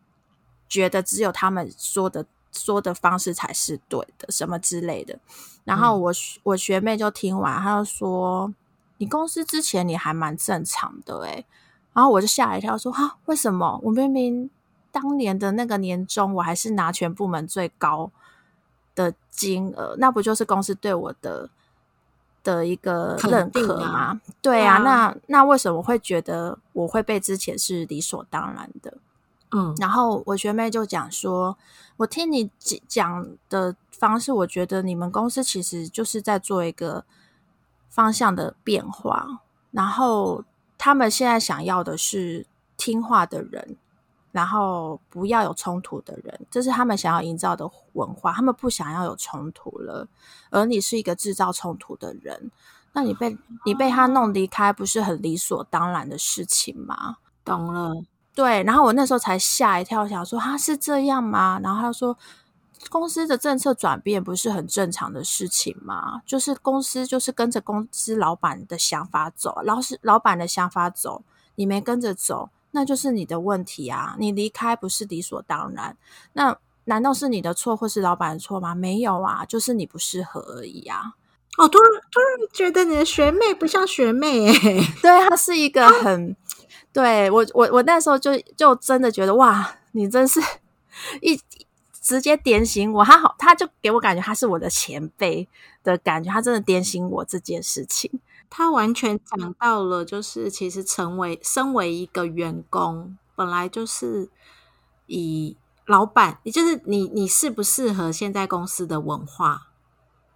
[0.68, 5.18] 觉得只有他们说的说的方式才是对的，什么之类的？
[5.64, 8.52] 然后我我学妹就听完，她就说
[8.98, 11.44] ：“你公司之前你还蛮正常的。”哎，
[11.92, 13.80] 然后我就吓一跳，说：“哈，为什么？
[13.82, 14.50] 我明明……”
[14.92, 18.10] 当年的那个年终，我还是拿全部门最高
[18.96, 21.48] 的金额，那不就是公司对我的
[22.42, 24.20] 的一个认可吗？
[24.42, 28.98] 对啊，那那为什么会觉得我会被之前是理所当然的？
[29.52, 31.56] 嗯，然后我学妹就讲说，
[31.96, 32.50] 我听你
[32.86, 37.04] 讲的方式，我觉得你们公司其实就是在做一个
[37.88, 40.44] 方向的变化，然后
[40.78, 43.76] 他们现在想要的是听话的人。
[44.32, 48.32] 然后不要有冲突的人，这是他们想要营造的文化。
[48.32, 50.06] 他们不想要有冲突了，
[50.50, 52.52] 而你是一个制造冲突的人，
[52.92, 57.16] 那你被你被他弄离开，不是很理所当然的事情吗？
[57.44, 58.62] 懂了，对。
[58.64, 61.60] 然后我那时候才吓一跳，想说他是这样吗？
[61.62, 62.16] 然后他说，
[62.88, 66.22] 公司的政策转变不是很正常的事情吗？
[66.24, 71.22] 就是公司就是跟着公司老板的想法走，老是老板的想法走，
[71.54, 72.50] 你没跟着走。
[72.72, 74.14] 那就是你的问题啊！
[74.16, 75.96] 你离开不是理所当然，
[76.34, 78.76] 那难道是你的错或是老板的错吗？
[78.76, 81.14] 没有啊，就是你不适合而已啊！
[81.58, 84.54] 哦，突然突然觉得你的学妹不像学妹哎，
[85.02, 86.36] 对，她是一个很
[86.92, 90.40] 对我我我那时候就就真的觉得哇，你真是
[91.20, 91.40] 一
[92.02, 95.48] 直接点醒我，他好，他就给我感觉他是我的前辈
[95.84, 98.20] 的感觉，他真的点醒我这件事情。
[98.48, 104.28] 他完全讲到了，就是其实成为身为一个员工，本来就是
[105.06, 109.68] 以老板，也就是你你适不适合现在公司的文化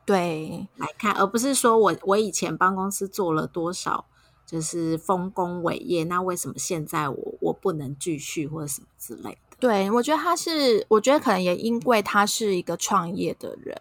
[0.05, 4.05] 对来看，而不是说我我以前帮公司做了多少
[4.47, 9.57] 就是丰功伟业，那为什么现在我我不能继续或者什么之类的？
[9.59, 13.81] 对我觉得他是，我觉得可能也因为他是一个创业的人。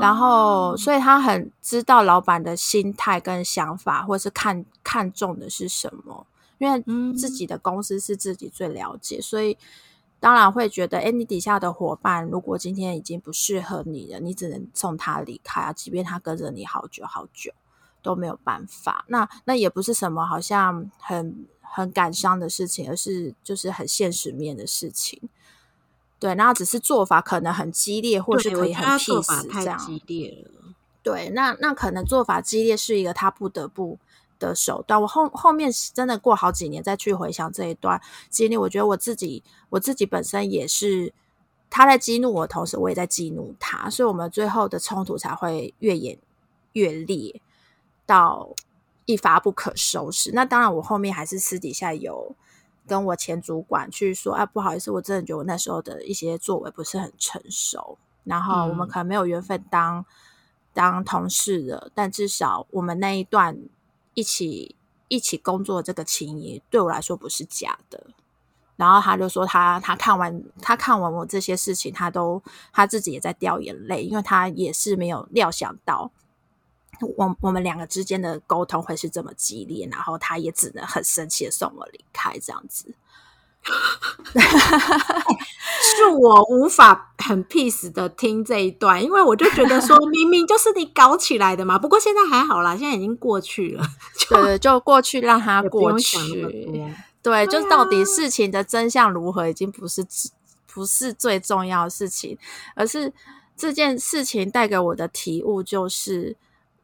[0.00, 6.26] 然后，所以他很知道老板的心态跟想法，或是看看重的是什么。
[6.58, 9.56] 因为自己的公司是自己最了解，所以
[10.18, 15.72] 当然会觉得，哎，你底下的伙伴如果今天已经不适合你了，你只能送他离开啊。
[15.72, 17.52] 即便他跟着你好久好久，
[18.06, 19.04] 都没有办法。
[19.08, 25.28] 那那也不是什么好像很很感伤的事情，而是就是很现实面的事情。
[26.20, 29.76] 对，然后只是做法可能很激烈，或是可以很 peace 这样。
[29.76, 30.72] 激烈了。
[31.02, 33.98] 对，那那可能做法激烈是一个他不得不
[34.38, 35.02] 的手段。
[35.02, 41.12] 我后后面真的过好几年再去回想这一段经历，我觉得我自己我自己本身也是
[41.68, 46.18] 他在激怒我的同时，我也在激怒他，所以我们最后的冲突才会越演
[46.72, 47.42] 越烈，
[48.06, 48.48] 到
[49.04, 50.30] 一发不可收拾。
[50.32, 52.34] 那当然，我后面还是私底下有。
[52.88, 60.06] 跟我前主管去说，啊，不好意思，我真的觉得我那时候的一些作为不是很成熟，然后我们可能没有缘分当
[60.72, 63.58] 当同事的，但至少我们那一段
[64.14, 64.76] 一起
[65.08, 68.06] 一起工作这个情谊对我来说不是假的。
[68.76, 72.40] 然后他就说，他他看完他看完我这些事情，他都
[72.72, 76.12] 他自己也在掉眼泪，因为他也是没有料想到。
[77.16, 82.94] 我我们两个之间的沟通会是这么激烈，然后他也只能很生气的送我离开，这样子。
[84.36, 91.76] 是我无法很 peace 的听这一段，因为我就觉得说 明明就是你搞起来的嘛。
[91.76, 93.84] 不过现在还好啦，现在已经过去了，
[94.28, 96.94] 对，就过去让它过去。
[97.22, 100.06] 对，就到底事情的真相如何，已经不是
[100.72, 102.38] 不是最重要的事情，
[102.76, 103.12] 而是
[103.56, 106.36] 这件事情带给我的体悟就是，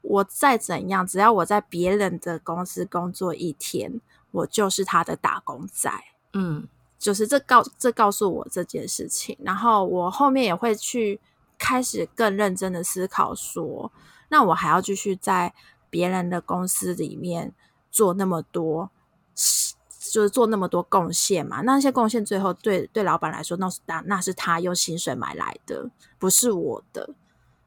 [0.03, 4.01] 我再怎样，只要我在别人的公司工作一天，
[4.31, 5.91] 我就是他的打工仔。
[6.35, 6.69] 嗯。
[6.99, 11.21] 就是这告这告诉我这件事情，然后我后面也会去
[11.59, 13.91] 开始更认真的思考，说
[14.29, 15.53] 那我还要继续在
[15.91, 17.53] 别人的公司里面
[17.91, 18.89] 做那么多，
[19.35, 21.63] 就是做那么多贡献嘛？
[21.63, 25.91] 那些贡献最后对对老板来说，那是那那是他用薪水买来的，
[26.21, 27.11] 不是我的。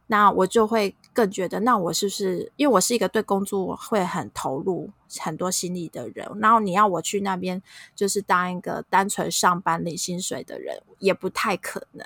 [0.07, 4.89] 那我就会更觉得，那我是不是因为我是一个对工作会很投入
[5.19, 7.61] 很多心力的人，然后你要我去那边
[7.95, 12.05] 就是当一个单纯上班领薪水的人，也不太可能。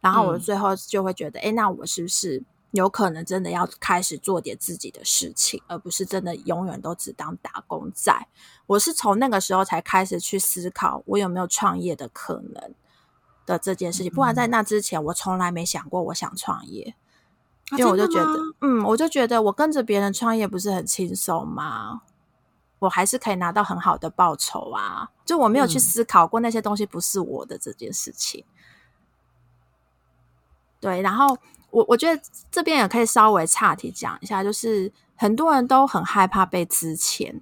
[0.00, 8.12] 然后我最后就会觉得，哎，那我是不是有可能真的要开始做点自己的事情，而不是真的永远都只当打工仔？
[8.66, 12.74] 我是从那个时候才开始去思考，我有没有创业的可能
[13.44, 14.12] 的这件事情。
[14.12, 16.94] 不然在那之前，我从来没想过我想创业。
[17.78, 22.02] 因为我就觉得，嗯，我就觉得我跟着别人创业不是很轻松吗？
[22.78, 25.08] 我还是可以拿到很好的报酬啊！
[25.24, 28.44] 就我没有去思考过那些东西不是我的这件事情。
[30.80, 31.38] 对，然后
[31.70, 32.20] 我我觉得
[32.50, 37.40] 这边也可以稍微岔题讲一下，就是很多人都很害怕被资遣，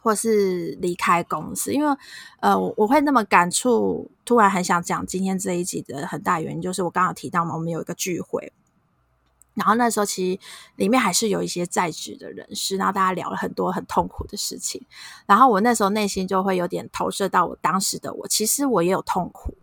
[0.00, 1.96] 或是离开公司，因为
[2.38, 8.52] 呃，我我会那么感触，突然很想讲今天这一集的很大原因，就是我刚刚提到嘛，我们有一个聚会。
[9.54, 10.40] 然后那时候其实
[10.74, 14.84] 里面还是有一些在职的人士，然后大家聊了很多很痛苦的事情。
[15.26, 19.56] 然后我那时候内心就会有点投射到我当时的我，其实我也有痛苦，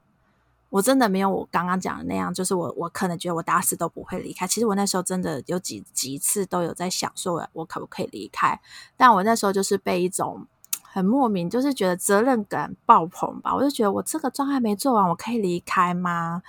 [0.70, 4.48] 我真的没有我刚刚讲的那样，就是我我可能觉得我打死都不会离开。
[4.48, 8.62] 其实我那时候真的有几几次都有在想说，我可不可以离开？
[8.96, 10.48] 但我那时候就是被一种
[10.82, 13.54] 很莫名，就是觉得责任感爆棚吧。
[13.54, 16.42] 我就觉得我这个状态没做完，我可以离开吗？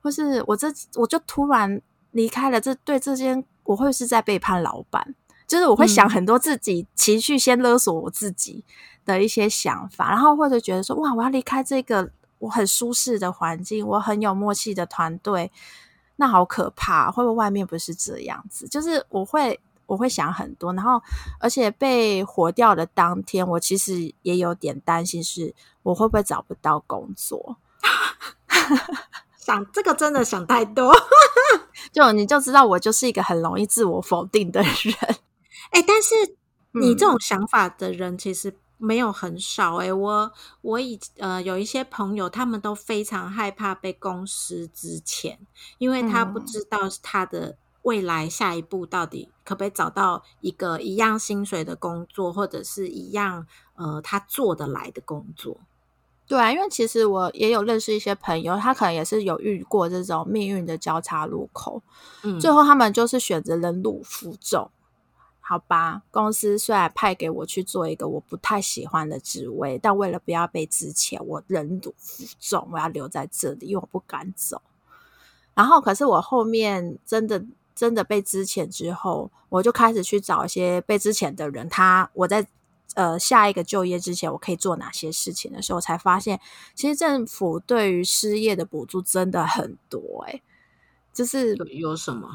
[0.00, 1.82] 或是我这我就突然。
[2.12, 5.14] 离开了，这对这间我会是在背叛老板，
[5.46, 8.64] 就是我会想很多自己情绪先勒索我自己
[9.04, 15.50] 的一些想法，然后或者觉得说哇，我要离开这个我很舒适的环境，我很有默契的团队，
[16.16, 18.66] 那好可怕，会不会外面不是这样子？
[18.68, 21.02] 就是我会我会想很多，然后
[21.38, 27.56] 而且被火掉的当天，我其实也有点担心，是我会不会找不到工作。
[29.46, 30.92] 想这个真的想太多，
[31.94, 34.72] 就你就知道我就是一个很容易自我否定的人。
[35.70, 36.16] 哎，但是
[36.72, 39.76] 你这种想法的人其实没有很少。
[39.76, 40.32] 哎，我
[40.62, 45.38] 我以呃有一些朋友，他们都非常害怕被公司之前，
[45.78, 55.60] 因为他不知道他的未来下一步到底可不可以找到一个一样薪水的工作，或者是一样呃他做得来的工作。
[56.28, 61.80] 对啊，因为其实我也有认识一些朋友，他可能也是有遇过这种命运的交叉路口，
[62.24, 64.68] 嗯，最后他们就是选择忍辱负重，
[65.40, 66.02] 好吧？
[66.10, 74.60] 公司虽然派给我去做一个我不太喜欢的职位，但为了不要被之前我忍辱负重，我要留在这里，因为我不敢走。
[75.54, 82.48] 然后，可是我后面真的真的被之前之后，我就开始去找一些被之前的人，他我在。
[82.96, 86.40] 呃，下一个就业之前，我可以做哪些事情的时候，才发现
[86.74, 90.24] 其实政府对于失业的补助真的很多。
[90.26, 90.40] 哎，
[91.12, 92.26] 就是有什么？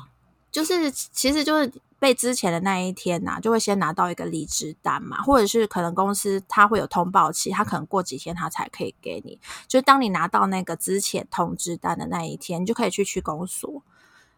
[0.52, 9.40] 就是其实就是被之前的那一天呐，就会先拿到一个离职单嘛，或者是可能公司他会有通报期，他可能过几天他才可以给你。
[9.68, 13.82] 就是当你拿到那个之前通知单的那一天，你就可以去区公所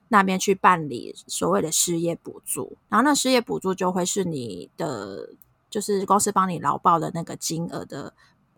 [0.07, 5.31] 那边去办理所谓的失业补助，然后那失业补助就会是你的。
[5.73, 8.13] 就是公司帮你劳报的那个金额的，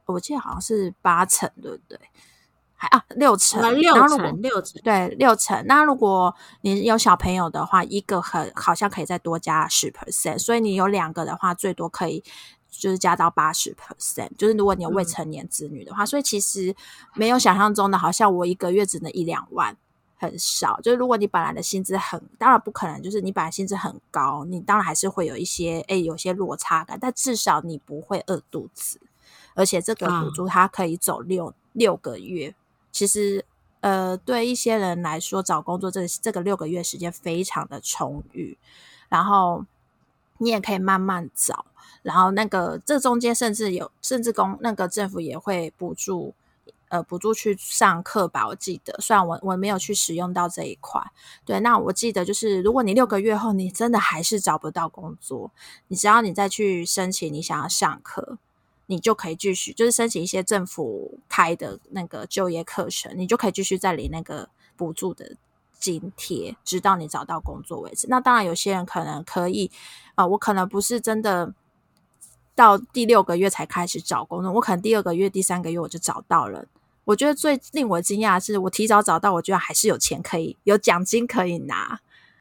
[0.05, 1.97] 我记得好像是八成，对不对？
[2.75, 5.65] 还啊六成，六成六成，对六成。
[5.65, 12.21] 那如果你有小朋友的话，一个很好像可以再多加十 percent，所以你有两个的话，最多可以
[12.69, 14.35] 就是加到八十 percent。
[14.37, 16.75] 就是如果你有未成年子女的话，所以其实
[17.13, 19.77] 没有想象中的，好像我一个月只能一两万。
[20.17, 28.99] 很少，就是如果你本来的薪资很，当然不可能，就是你本来薪资很高，你当然还是会有一些，哎，有些落差感，但至少你不会饿肚子，
[29.53, 32.55] 而且这个补助它可以走六六个月，
[32.91, 33.45] 其实，
[33.81, 38.57] 呃，对一些人来说，找工作这这个六个月时间非常的充裕，
[39.09, 39.65] 然后。
[40.37, 41.65] 你也可以慢慢找。
[42.03, 46.33] 然后那个这中间甚至有，甚至公那个政府也会补助。
[46.89, 51.01] 呃，补助去上课吧，我记得，虽然我我没有去使用到这一块，
[51.43, 55.51] 对，那我记得就是，如果你六个月后你真的还是找不到工作，
[55.87, 58.37] 你只要你再去申请你想要上课，
[58.85, 65.35] 你就可以继续，就是申请一些政府开的那个就业课程，你就可以继续再领那个补助的
[65.79, 68.07] 津贴，直到你找到工作为止。
[68.09, 69.71] 那当然，有些人可能可以，
[70.13, 71.53] 啊，我可能不是真的
[72.55, 76.65] 到第六个月才开始找工作，我可能第二个月、第三个月我就找到了。
[77.03, 81.99] 我觉得最令我惊讶的是，我提早找到，我觉得还是有钱可以有奖金可以拿。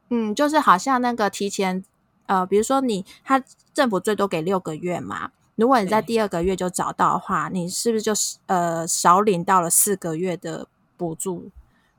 [0.09, 1.83] 嗯，就是好像那个提前，
[2.25, 3.43] 呃，比如说你他
[3.73, 11.49] 政府最多给六个月嘛，如果你在第二个月就找到的话，你是不是就是呃少领到了四个月的补助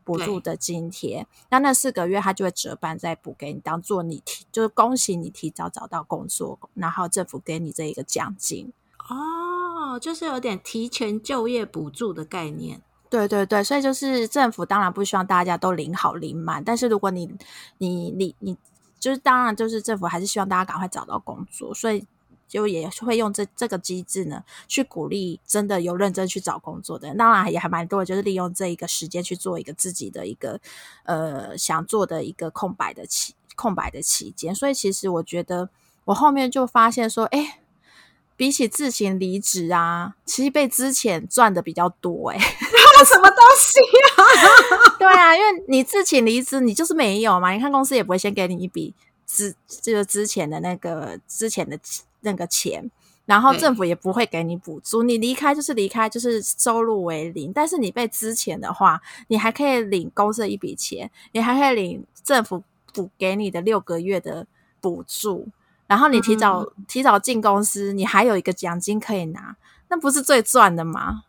[0.07, 1.26] 补助的津贴？
[1.50, 8.72] 那那四个月他就会折半再补给你，当做你提就是恭喜你提早找到工作，然后政府给你这一个奖金。
[9.09, 12.80] 哦，就是有点提前就业补助的概念。
[13.11, 17.32] 对对对，所以就是政府当然不希望大家都领好领满，但是如果你
[17.78, 18.57] 你你你，
[18.98, 22.04] 就是当然就是政府还是希望大家赶快找到工作，所以
[22.49, 27.14] 就也会用这这个机制呢，去鼓励真的有认真去找工作的。
[27.14, 30.61] 当然也还蛮多，就是利用这一个时间去做一个自己的一个
[31.05, 34.55] 呃想做的一个空白的期空白的期间。
[34.55, 35.68] 所以其实我觉得
[36.05, 37.61] 我后面就发现说，哎。
[38.38, 42.36] 比起自行离职啊，其实被之前赚的比较多哎，
[43.03, 43.80] 什么东西
[44.14, 44.20] 啊？
[45.01, 47.53] 对啊，因为你自行离职，你就是没有嘛。
[47.53, 48.92] 你看公司也不会先给你一笔
[49.26, 51.80] 之就是之前的那个之前的
[52.27, 52.91] 那个钱，
[53.24, 55.03] 然后政府也不会给你补助。
[55.03, 57.53] 你离开就是离开，就是收入为零。
[57.53, 62.62] 但是你被支前的话，你还可以领公司的一笔钱，你还可以领政府
[62.93, 64.47] 补给你的六个月的
[64.81, 65.49] 补助。
[65.87, 69.57] 然后你提早提早进公司，你还有一个奖金可以拿，
[69.89, 71.22] 那不是最赚的吗？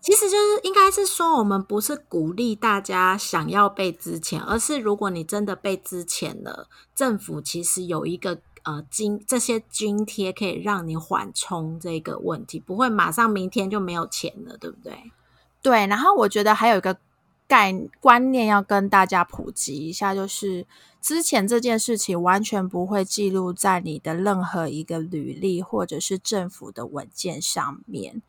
[0.00, 15.12] 其实就是应该是说，我们不是鼓励大家想要被支钱，而是如果你真的被支钱了，政府其实有一个呃津这些津贴可以让你缓冲这个问题，不会马上明天就没有钱了，对不对？
[15.60, 15.86] 对。
[15.86, 16.98] 然后我觉得还有一个
[17.46, 20.66] 概观念要跟大家普及一下，就是。
[21.02, 28.22] 之前这件事情完全不会记录在你的任何一个履历或者是政府的文件上面。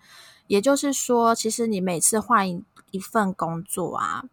[0.47, 4.25] 也就是说，其实你每次换一一份工作啊，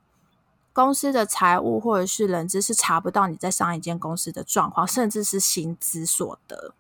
[0.80, 6.72] 公司的财务或者是人资是查不到你在上一间公司的状况，甚至是薪资所得。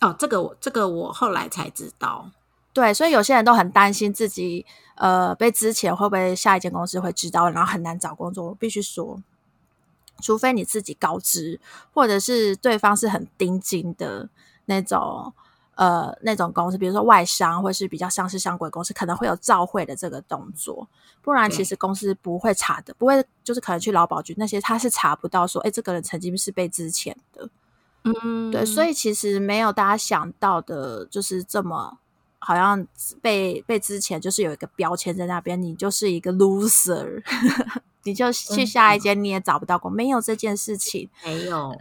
[0.00, 2.30] 哦，这个我这个我后来才知道。
[2.72, 4.64] 对，所以有些人都很担心自己
[4.96, 8.46] 呃被之前会不会下一间公司会知道，然后很难找工作。
[8.46, 9.22] 我必须说。
[10.20, 11.58] 除非你自己告知，
[11.92, 14.28] 或者是对方是很盯紧的
[14.66, 15.32] 那种，
[15.82, 20.88] 呃，那种公司，比如说外商或是比较上市上柜公司，可能会有召会的这个动作。
[21.22, 27.48] 不然，其实公司不会查的，不会就是可能去劳保局那些，他是查不到说，哎，这个人曾经是被之前的。
[28.04, 31.98] 嗯，对，所以其实没有大家想到的，就是这么
[32.38, 32.86] 好像
[33.20, 37.22] 被被之前就是有一个标签在那边，你就是一个 loser。
[38.04, 41.08] 你就去下一间，你也找不到工，没有这件事情。
[41.24, 41.72] 没有，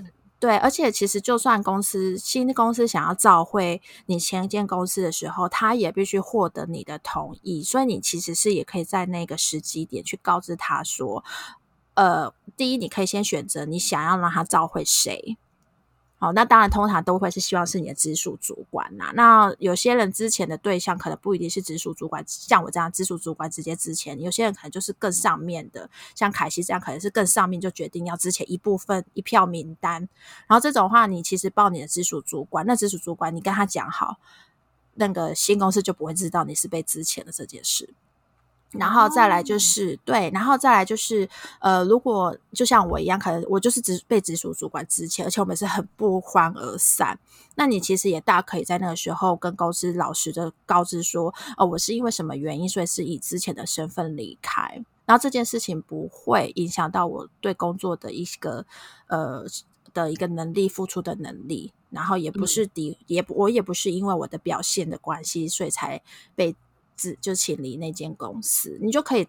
[0.41, 7.61] 对，而且其实就算公司新公司想要召回你前一间公司的时候，他也必须获得你的同意。
[7.61, 11.23] 所以你其实是也可以在那个时机点去告知他说，
[11.93, 15.37] 呃，第一，你可以先选择你想要让他召回谁。
[16.21, 19.11] 好，那当然，通常都会是希望是你的直属主管呐。
[19.15, 30.07] 那有些人之前的对象可能不一定是直属主管，像我这样直属主管直接之前，有些人可能就是更上面的，像凯西这样可能是更上面就决定要之前一部分一票名单。
[30.45, 34.17] 然后这种话，你其实报你的直属主管，那直属主管你跟他讲好，
[34.93, 37.95] 那个新公司就不会知道你是被之前的这件事。
[38.71, 41.27] 然后再来就是对，然后再来就是
[41.59, 47.19] 呃，如果就像我一样，可能我就是直被直属主管之前，而且我们是很不欢而散。
[47.55, 54.81] 那你其实也大可以在那个时候跟公司老实的告知说，呃，我是因为什么原因，所以是以之前的身份离开。
[55.05, 58.65] 然后这件事情不会影响到我对工作的一个
[59.07, 59.43] 呃
[59.93, 66.01] 的一个能力付出的能力，然后也不是敌，也我也不是因为我的表现的关系，所以才
[66.35, 66.55] 被。
[67.19, 69.27] 就请离那间公司，你就可以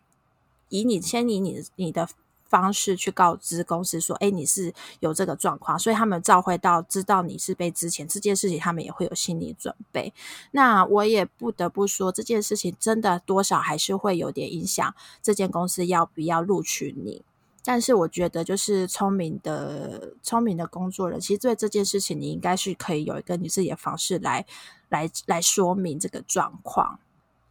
[0.69, 2.09] 以你先以你你的
[2.45, 10.13] 方式去告知公司说，哎，你是有这个状况，所以他们召回到知道你是被之前这件事情，他们也会有心理准备。
[10.51, 17.23] 那我也不得不说，这件事情真的多少还是会有点影响这间公司要不要录取你。
[17.65, 24.45] 但是我觉得，就是聪明的、聪明的工作人，其实对这件事情，你应该是可以有一个你自己的方式来、
[24.89, 26.99] 来、来说明这个状况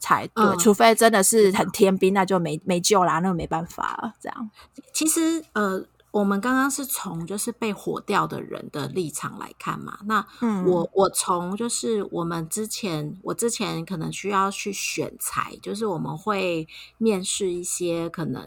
[0.01, 0.57] 才对。
[0.57, 4.51] 除非真的是很天兵，那就没没救啦，那没办法这样。
[4.93, 5.85] 其实，呃。
[6.11, 10.27] 我们刚刚是从就是被火掉的人的立场来看嘛，那
[10.65, 18.43] 我我从就是我们之前我之前可能需要去选材，就是我们会面试一些可能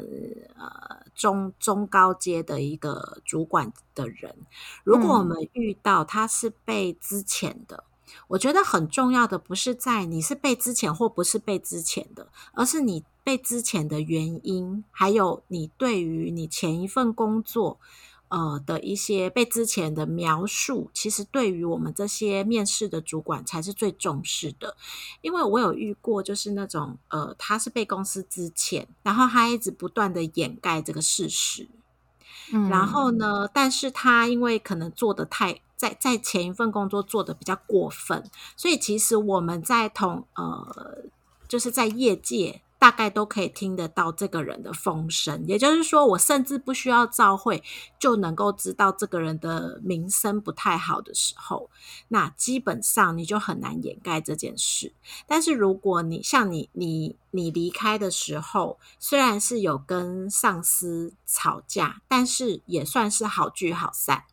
[0.59, 4.37] 呃中中高阶的一个主管的人，
[4.85, 7.85] 如果我们遇到他是被之前的。
[8.29, 17.79] 我觉得很重要的不是在你是被之前或不是被之前的，而是你被之前的原因，还有你对于你前一份工作
[18.29, 24.77] 呃的一些被之前的描述，其实对于我们这些面试的主管才是最重视的。
[25.21, 31.69] 因为我有遇过，就是那种呃，他是被公司之前，然后他一直不断的掩盖这个事实，
[32.53, 35.61] 嗯，然后呢，但是他因为可能做的太。
[35.77, 38.25] 在在前一份工作做的比较过分，
[38.57, 41.05] 所以其实我们在同呃，
[41.49, 45.43] 就是在业界大概都可以听得到这个人的风声。
[45.47, 47.63] 也就是说，我甚至不需要召会
[47.99, 51.71] 就能够知道这个人的名声不太好的时候，
[52.09, 54.93] 那基本上你就很难掩盖这件事。
[55.27, 64.25] 但是如果你像你你你离开的时候，虽然是有跟上司吵架，但是也算是好聚好散。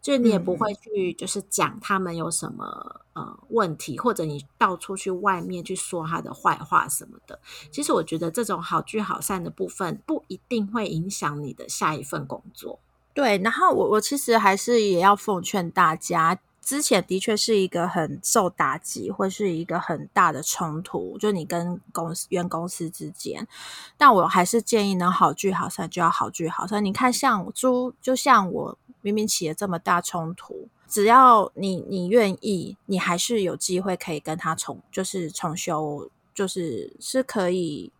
[0.00, 7.38] 就是你也不会去，就是讲他们有什么呃问题，或者你到处去外面去说他的坏话什么的。
[7.70, 12.78] 其实我觉得这种好聚好散的部分，不一定会影响你的下一份工作。
[13.14, 23.48] 对，然后我我其实还是也要奉劝大家，之前的确是一个很受打击，或是一个很大的冲突，就你跟公司原公司之间。
[23.96, 26.84] 但我还是建议能好聚好散就要好聚好散。
[26.84, 28.78] 你看，像猪，就像我。
[29.00, 37.92] 明明起了这么大冲突，只要你你愿意，你还是有机会可以跟他重，就是重修，就是是可以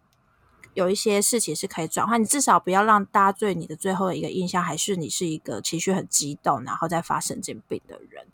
[0.75, 2.21] 有一些事情是可以转换。
[2.21, 8.27] 你至少不要让大家对你的最后一个印象还是你是一个情绪很激动，然后再发神经病的人。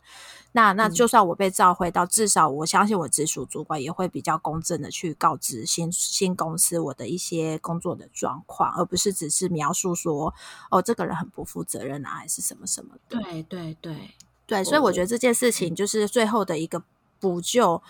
[0.51, 10.33] 那那就算我被召回到，至少我相信我直属主管也会比较公正的去告知新新公司我的一些工作的状况，而不是只是描述说
[10.71, 13.19] 哦这个人很不负责任啊，还是什么什么的。
[13.19, 14.11] 对对对
[14.45, 16.81] 对，所以我觉得这件事情就是最后的一个
[17.19, 17.83] 补救，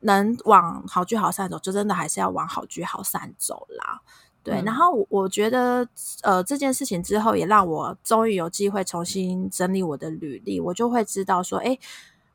[0.00, 4.00] 能往好聚好散走，就真的还是要往好聚好散走啦。
[4.42, 5.86] 对，然后我觉得，
[6.22, 11.78] 呃，这件事情之后也让我终于有机会重新整理我的履历，我就会知道说，哎，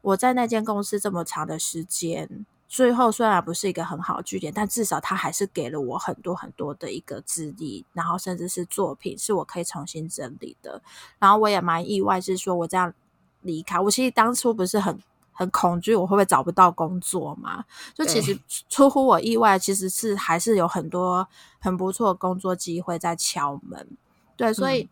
[0.01, 10.79] 我在那间公司这么长的时间，最后虽然不是一个很好的据点，但至少他还是给了我很多很多的一个资历，然后甚至是作品是我可以重新整理的。
[11.17, 12.93] 然后我也蛮意外，是说我这样
[13.41, 14.99] 离开，我其实当初不是很。
[15.37, 17.63] 很恐惧，我会不会找不到工作嘛？
[17.93, 18.35] 就其实
[18.69, 21.27] 出乎我意外，其实是还是有很多
[21.59, 23.85] 很不错的工作机会在敲门。
[24.37, 24.89] 对，所以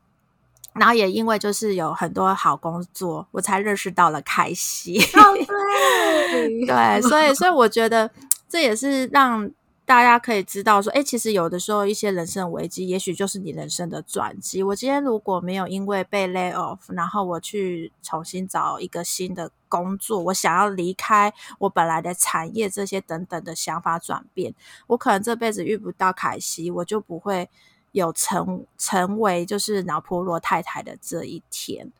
[0.73, 4.99] 然后也因为就是有很多好工作，我才认识到了凯西。
[4.99, 8.11] 对， 对，所以所以我觉得
[8.47, 9.49] 这也是让。
[9.85, 14.63] 大家可以知道说，哎，其实有的时候一些人生危机，也许就是你人生的转机。
[14.63, 24.55] 我今天如果没有因为被 lay off，然后我去重新找一个新的工作，我想要离开我本来的产业，这些等等的想法转变，
[24.87, 27.49] 我可能这辈子遇不到凯西，我就不会
[27.91, 31.91] 有成成为就是脑破落太太的这一天。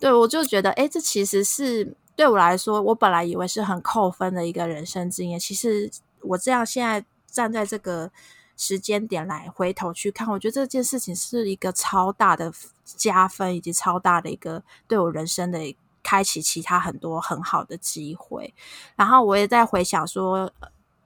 [0.00, 5.88] 对我就觉得，哎，这其实是对我来说，我本来以为是很扣分的一个人生经验，其实
[6.22, 7.04] 我这样现在。
[7.32, 8.12] 站在这个
[8.56, 12.52] 时间点来回头去看，我觉得这件事情是一个超大的
[12.84, 18.54] 加分，以及超大的一个对我人生的开启其他很多很好的机会。
[18.94, 20.52] 然后我也在回想说，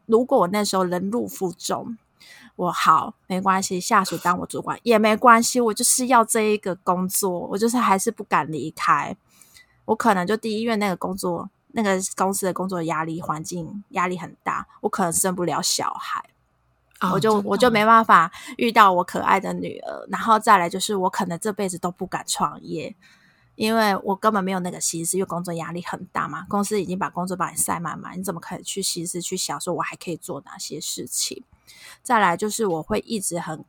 [0.05, 1.97] 如果我那时候人入负重，
[2.57, 9.17] 我好没关系，下属当我主管也没关系，我就是要这一个工作，我就是还是不敢离开。
[9.85, 11.49] 我可能就第一院那个工作。
[11.73, 16.25] 那个公司的工作压力环境压力很大，我可能生不了小孩，
[17.13, 20.07] 我就我就没办法遇到我可爱的女儿。
[20.09, 22.97] 然后再来就是，我可能这辈子都不敢创业，
[23.57, 26.47] 因为我根本没有那个心思，因为工作压力很大嘛。
[26.49, 31.45] 公司已经把工作把你塞满满，你怎么可以去心思去想说我还可以做哪些事情？
[32.03, 33.63] 再来就是，我会一直很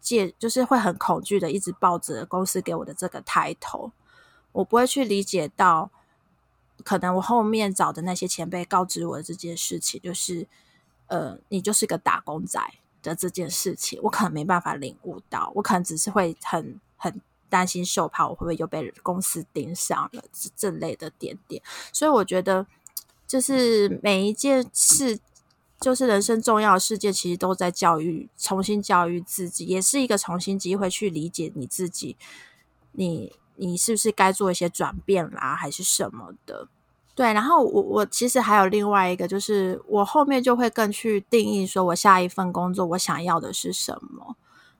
[0.00, 3.90] 介，就是会很恐惧的，一直抱着公司给我的这个抬头，
[4.52, 5.90] 我不会去理解到。
[6.82, 10.46] 可能我后面找的那些前辈告知我的这件事情，就是，
[11.06, 12.60] 呃，你就是个打工仔，
[13.02, 21.62] 的这件事情，我可能没办法领悟到，我可能只是会很很担心受怕，我会不会又被公司盯上了这这类的点点。
[21.92, 22.66] 所以我觉得，
[23.26, 25.18] 就是每一件事，
[25.80, 32.16] 就是人生重要的事件，其实都在教育，重新教育自己，也是一个重新机会去理解你自己，
[32.92, 36.68] 你你是不是该做一些转变啦，还是什么的。
[37.14, 44.34] 对，然后我我其实还有另外一个，就是我后面就会更去定义，说我下一份工作我想要的是什么，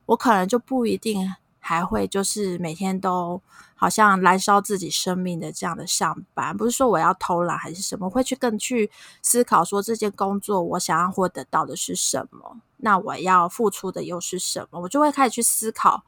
[0.07, 3.41] 我可能就不一定还会就是每天都
[3.75, 16.03] 好像燃烧自己生命的这样的上班，不是说我要偷懒还是什么，会去更去思考说这件工作我想要获得到的是什么，那我要付出的又是什么，我就会开始去思考。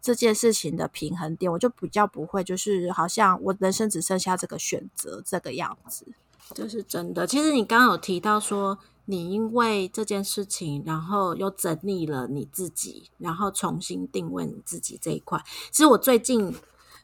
[0.00, 6.06] 这件事情的平衡点，我就比较不会，就是好像我人生只剩下这个选择这个样子，
[6.54, 7.26] 这是真的。
[7.26, 15.42] 其实你刚刚有提到说，你因为这件事情，然后又整理了你自己，然后重新定位你自己这一块。
[15.70, 16.54] 其实我最近。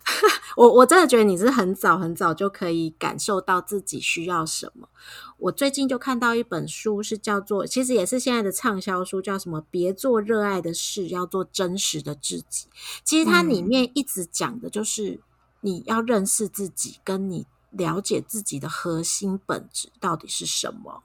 [0.56, 4.88] 我我真的觉得你是很早很早就可以感受到自己需要什么。
[5.36, 9.60] 我最近就看到一本书，是叫做，其实也是现在的畅销书，叫什么？
[9.68, 12.68] 别做热爱的事，要做真实的自己。
[13.04, 15.20] 其实它里面一直讲的就是
[15.60, 21.02] 你要认识自己，跟你了解自己的核心本质到底是什么。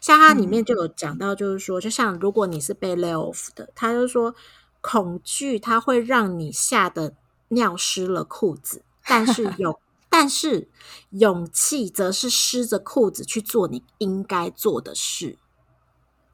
[0.00, 4.34] 像它里面就有讲到，就是说，就像如果你是被 lay off 的，他就说
[4.80, 7.14] 恐惧它会让你吓得。
[7.52, 10.68] 尿湿了裤子，但是 有，但是
[11.10, 15.38] 勇气则是湿着裤子去做你应该做的事。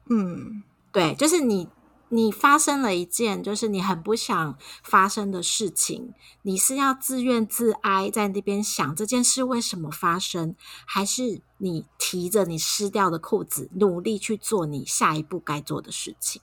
[0.09, 1.69] 嗯，对，就是你，
[2.09, 10.55] 你发生了一件就是你很不想发生的事情，你是要自怨自哀在那边想这件事为什么发生，
[10.85, 16.41] 还是你提着你湿掉的裤子努力去做你下一步该做的事情？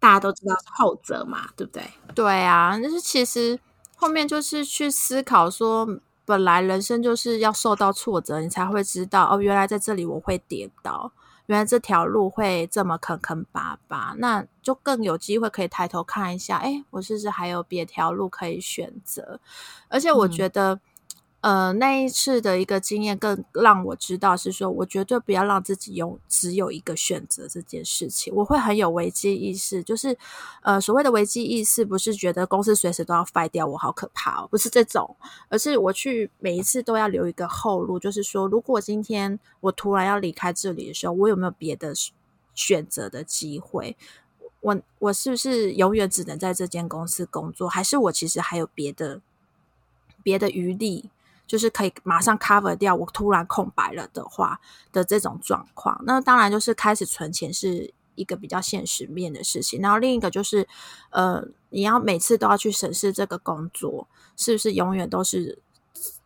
[0.00, 1.88] 大家都知道是后者嘛，对不对？
[2.14, 3.60] 对啊，就是其实。
[4.04, 5.88] 后面就是去思考说，
[6.26, 11.10] 本来人生就是要受到挫折，你才会知道哦，原来在这里我会跌倒，
[11.46, 19.40] 原来这条路会这么坑坑巴巴，那就更有机会可以抬头看一下，哎，我是不是还有别条路可以选择？
[19.88, 20.78] 而且我觉得。
[21.44, 28.34] 呃，那一次的一个经验更让我知道是说，我绝对不要让自己有只有一个选择这件事情。
[28.34, 30.16] 我会很有危机意识，就是
[30.62, 35.14] 呃，所谓的危机意识，不是觉得公司随时都要废掉我，好可怕哦，不是这种，
[35.50, 41.92] 而是我去每一次都要留一个后路，就是说，如果今天我突然要离开这里的时候，我有没有别的
[42.54, 43.98] 选择的机会？
[44.62, 49.20] 我我是不是永远只能在这间公司工作，还是我其实还有别的
[50.22, 51.10] 别的余力？
[51.46, 54.58] 就是可以马上 cover 掉我突然空白了的话
[54.92, 59.80] 的这种状况，那当然就是开始存钱是一个比较现实面的事情。
[59.80, 60.66] 然后另一个就是，
[61.10, 65.58] 呃，你要每次都要去审视这个工作是不是永远都是，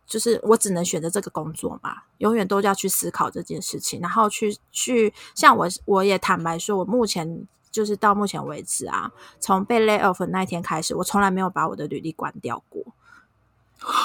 [0.05, 2.03] 就是我只能选择这个工作嘛？
[2.19, 12.83] 永远都要去思考这件事情，然后去去像我我也坦白说，我目前就是到目前为止啊，从被 lay off 那一天开始，我从来没有把我的履历关掉过。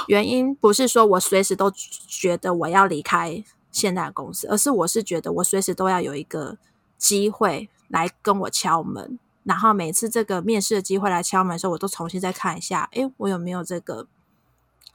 [0.09, 1.71] 原因不是说我随时都
[2.07, 6.57] 觉得我要离开现在的公司，而是我是觉得我随时都要有一个
[6.97, 14.07] 机会来跟我敲门，然后每次这个面试的机会来敲门的时候，我都重新再看一下，诶，我有没有这个？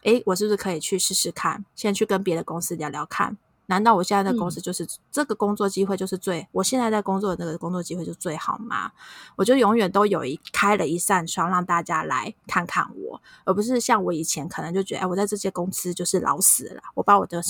[0.03, 1.65] 诶，我是不是可以去试试看？
[1.75, 3.37] 先去跟别的公司聊聊看。
[3.69, 6.47] 难道我现在在公司就是这个工作机会就是最？
[6.51, 8.91] 我现在在工作的那个工作机会就最好吗？
[9.35, 17.43] 我就永远都有一开了一扇窗，让大家来看看我，而不是像我以前可能就觉得，哎，我在这些公司就是老死了，我把我的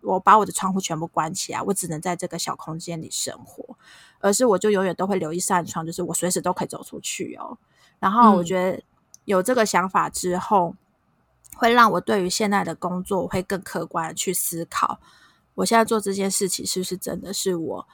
[0.00, 3.64] 我把我的窗户全部关起来，我只能在这个小空间里生活，
[4.18, 7.56] 而是我就永远都会留一扇窗，就是我随时都可以走出去哦。
[8.00, 8.82] 然后我觉得
[9.24, 10.74] 有这个想法之后，
[11.54, 14.98] 会让我对于现在的工作会更客观的去思考。
[15.60, 17.86] 我现在做这件事情是不是真的是我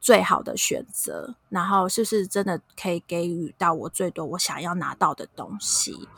[0.00, 1.36] 最好的选择？
[1.48, 6.08] 然后是不是真的可以给予到我最多我想要拿到的东西？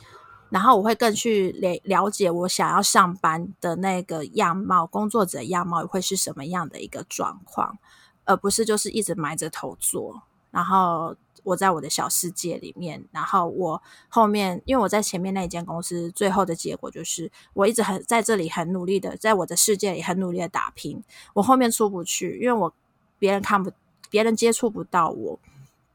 [0.48, 7.78] 然后我会更去了了解我想要上班的那个样貌，工作者样貌会是什么样的一个状况，
[8.24, 11.14] 而不是就是一直埋着头做，然后。
[11.44, 21.02] 我在我的小世界里面，然后我后面，因为我在前面那一间公司，最后的结果就是我一直很在这里很努力的，在我的世界里很努力的打拼。
[21.34, 22.72] 我后面出不去，因为我
[23.18, 23.70] 别人看不，
[24.08, 25.38] 别人接触不到我，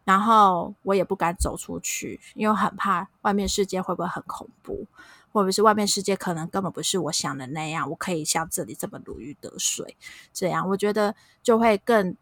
[0.03, 4.85] 然后我也不敢走出去，因为很怕外面世界会不会很恐怖，
[5.31, 9.97] 或者是外面世界可能根本不是我想的那样，我可以像这里这么如鱼得水，
[10.31, 12.15] 这样我觉得就会更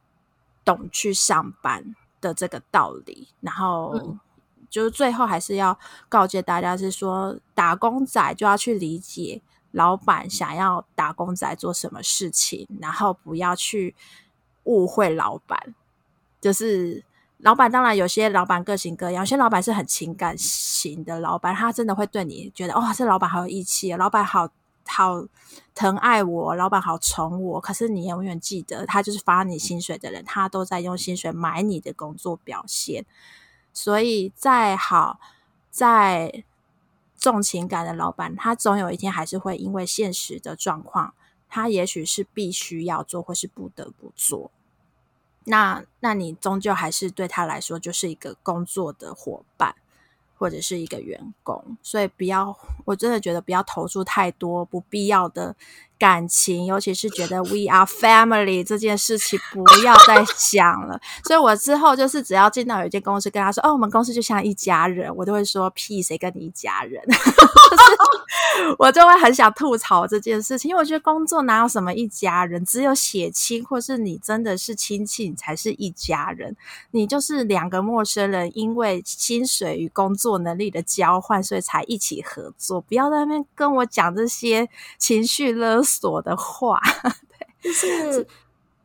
[0.66, 1.96] 懂去上班。
[2.30, 3.28] 的这个道理。
[3.42, 4.18] 然后
[4.70, 5.78] 就是最后还是要
[6.10, 13.94] 告诫大家，是说打工仔就要去理解老板想要打工仔做什么事情，然后不要去
[14.64, 15.76] 误会老板。
[16.42, 17.04] 就是
[17.40, 24.50] 老板，当然有些老板各型各样，有些老板是很情感型的老板，他真的会对你觉得，哇，这老板好有义气，老板好。
[24.86, 25.26] 好
[25.74, 33.06] 疼爱我，老板好宠我，可是你永远记得，他就是发你薪水的人，他都在用薪水买你的工作表现。
[33.74, 35.20] 所以，再好、
[35.72, 36.44] 再
[37.18, 41.16] 重情感的老板，他总有一天还是会因为现实的状况，
[41.50, 44.52] 他也许是必须要做，或是不得不做。
[45.46, 49.76] 那，那你终究还是对他来说就是一个工作的伙伴。
[50.36, 55.56] 或者是一个员工，所以不要，我真的觉得不要投注太多不必要的
[55.98, 61.00] 感情，尤其是觉得 we are family 这件事情不要再想了。
[61.24, 67.02] 所以我之后就是只要进到有一间公司，跟他说：“哦，我们公司就像一家人。”我都会说：“屁，谁跟你一家人？”
[68.78, 76.56] 我就会很想吐槽这件事情，因为我觉得工作哪有什么一家人，只有血亲或是你真的是亲戚，你才是一家人。
[76.92, 82.80] 你就是两个陌生人，因为薪水与工作能力的交换，所以才一起合作。
[82.80, 86.80] 不要在那边跟我讲这些情绪勒索的话，
[87.62, 88.28] 对，就是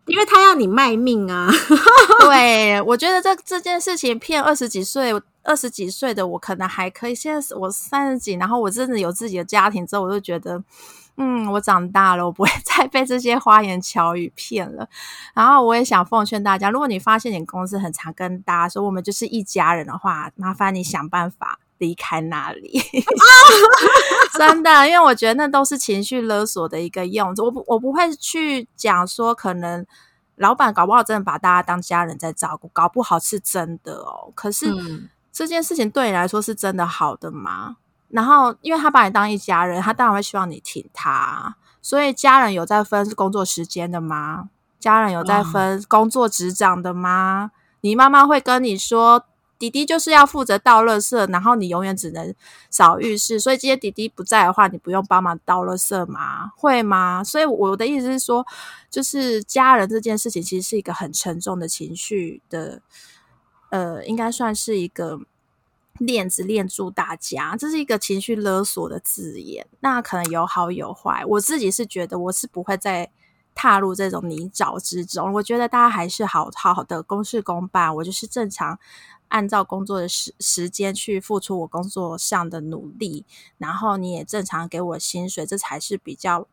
[0.06, 1.50] 因为他要你卖命啊。
[2.20, 5.14] 对，我觉得这这件事情骗二十几岁。
[5.44, 10.62] 二十几岁的我可能还可以，现在我三十几，然后我真的有自己的家庭之后，我就觉得，
[11.16, 14.86] 嗯，我长大了，我不会再被这些花言巧语骗了。
[15.32, 22.80] 然后我也想奉劝大家，如果你发现你公司很常跟大家说我们就是一家人的话，麻烦你想办法离开那里。
[24.38, 27.34] 真的，因为我觉得那都是情绪勒索的一个用。
[27.38, 29.84] 我不，我不会去讲说，可能
[30.36, 34.30] 老板搞不好真的把大家当家人在照顾，搞不好是真的哦。
[34.34, 35.08] 可是。
[35.30, 37.76] 这件事情对你来说是真的好的吗？
[38.08, 41.54] 然后，因为他把你当一家人，他当然会希望你挺他。
[41.80, 44.48] 所以，家人有在分工作时间的吗？
[44.80, 47.52] 家人有在分工作职掌的吗？
[47.82, 49.26] 你妈妈会跟你说，
[49.58, 52.34] 弟弟就是要负责倒垃圾，然后你永远只能
[52.70, 53.40] 扫浴室。
[53.40, 56.52] 所以，今天弟弟不在的话，你不用帮忙倒垃圾吗？
[56.56, 57.24] 会吗？
[57.24, 58.46] 所以，我的意思是说，
[58.90, 62.80] 就是家人这件事情，其实是一个很沉重的情绪的。
[63.70, 65.20] 呃，应该算是一个
[65.98, 69.66] 链子链住大家，这是一个情绪勒索的字眼。
[69.80, 73.10] 那可能有好有坏，我自己是觉得我是不会再
[73.54, 75.34] 踏入这种泥沼之中。
[75.34, 78.78] 我觉得大家还是好好的公事公办，我就是正常
[79.28, 83.24] 按照工作的时时间去付出我工作上的努力，
[83.58, 86.46] 然后你也正常给我薪水，这才是比较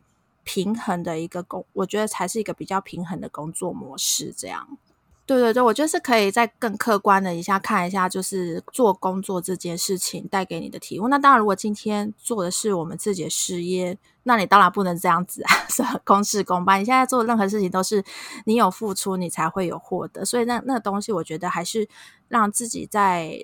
[0.44, 4.78] 平衡的一个工，我觉得才是一个比较平衡的工作模式，这样。
[5.26, 11.08] 对对对，我觉得是可以再更客观的一下看一下，就是做工作这件事情带给你的体悟。
[11.08, 16.80] 那当然，如果今天做的是我们自己的事业，那你当然不能这样子啊， 是公事公办。
[16.80, 18.04] 你现在做任何事情都是
[18.46, 20.24] 你有付出，你才会有获得。
[20.24, 21.90] 所以那那个东西，我觉得还是
[22.28, 23.36] 让自己在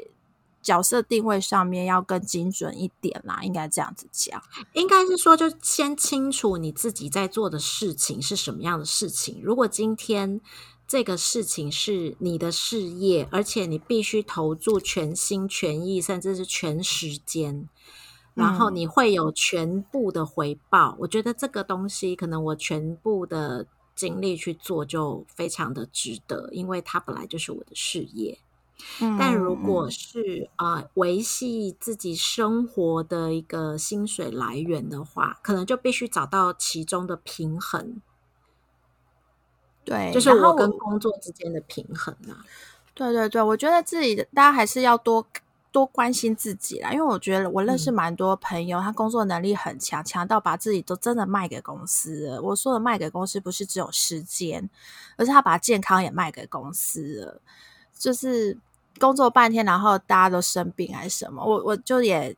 [0.61, 3.39] 角色定位上面要更精准一点啦。
[3.41, 4.39] 应该这样子讲，
[4.73, 9.41] 应该是说，就先清楚你自己在做的事情是什么样的事情。
[9.43, 10.39] 如果今天。
[10.91, 17.69] 这个事情是你的事业，而且你必须投注全心全意，甚至是全时间，
[18.33, 20.97] 然后你会有全部的回报。
[20.99, 23.65] 我觉得这个东西，可能我全部的
[23.95, 28.39] 精力去做，就非常的值得，因为它本来就是我的事业。
[29.17, 38.01] 但如果是啊，维系自己生活的一个薪水来源的话，可能就必须找到其中的平衡。
[39.83, 42.45] 对，就是我跟工作之间的平衡啊。
[42.93, 45.25] 对对对，我觉得自己大家还是要多
[45.71, 52.37] 多关心自己啦，因为我觉得我认识蛮多朋友，他工作能力很强，强到把自己都真的卖给公司。
[52.41, 54.69] 我说的卖给公司，不是只有时间，
[55.15, 57.41] 而是他把健康也卖给公司了。
[57.97, 58.57] 就是
[58.99, 62.35] 工作半天，然后大家都生病还是什么，我我就也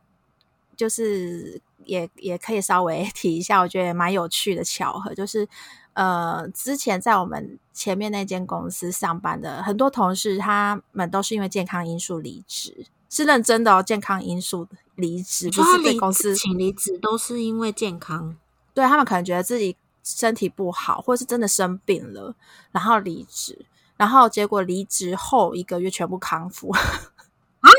[0.78, 5.50] 就是也也可以稍微 提一下，我觉得蛮有趣的巧合，就是。
[5.94, 13.84] 呃，之前在我们前面那间公司上班的很多同事，他们都是因为健康因素离职，是认真的哦。
[13.84, 18.36] 健康因素离职，不是被公司请离职，都是因为健康。
[18.74, 22.36] 对他们可能觉得自己身体不好，或者是真的生病了，
[22.72, 23.66] 然后离职，
[23.96, 26.72] 然后结果离职后一个月全部康复
[27.62, 27.70] 啊，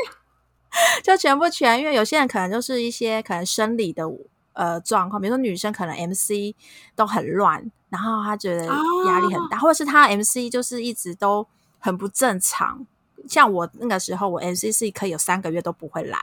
[1.03, 1.79] 就全部全。
[1.79, 4.07] 因为有些人可能就是一些可能生理的
[4.55, 6.53] 呃状况，比如说女生可能 MC
[6.95, 7.71] 都很乱。
[7.89, 11.47] 然后她觉得压力很大，或者是她 MC 就是一直都
[11.79, 12.85] 很不正常，
[13.29, 16.19] 像我那个时候，我 MC 是可以有三个月都不会来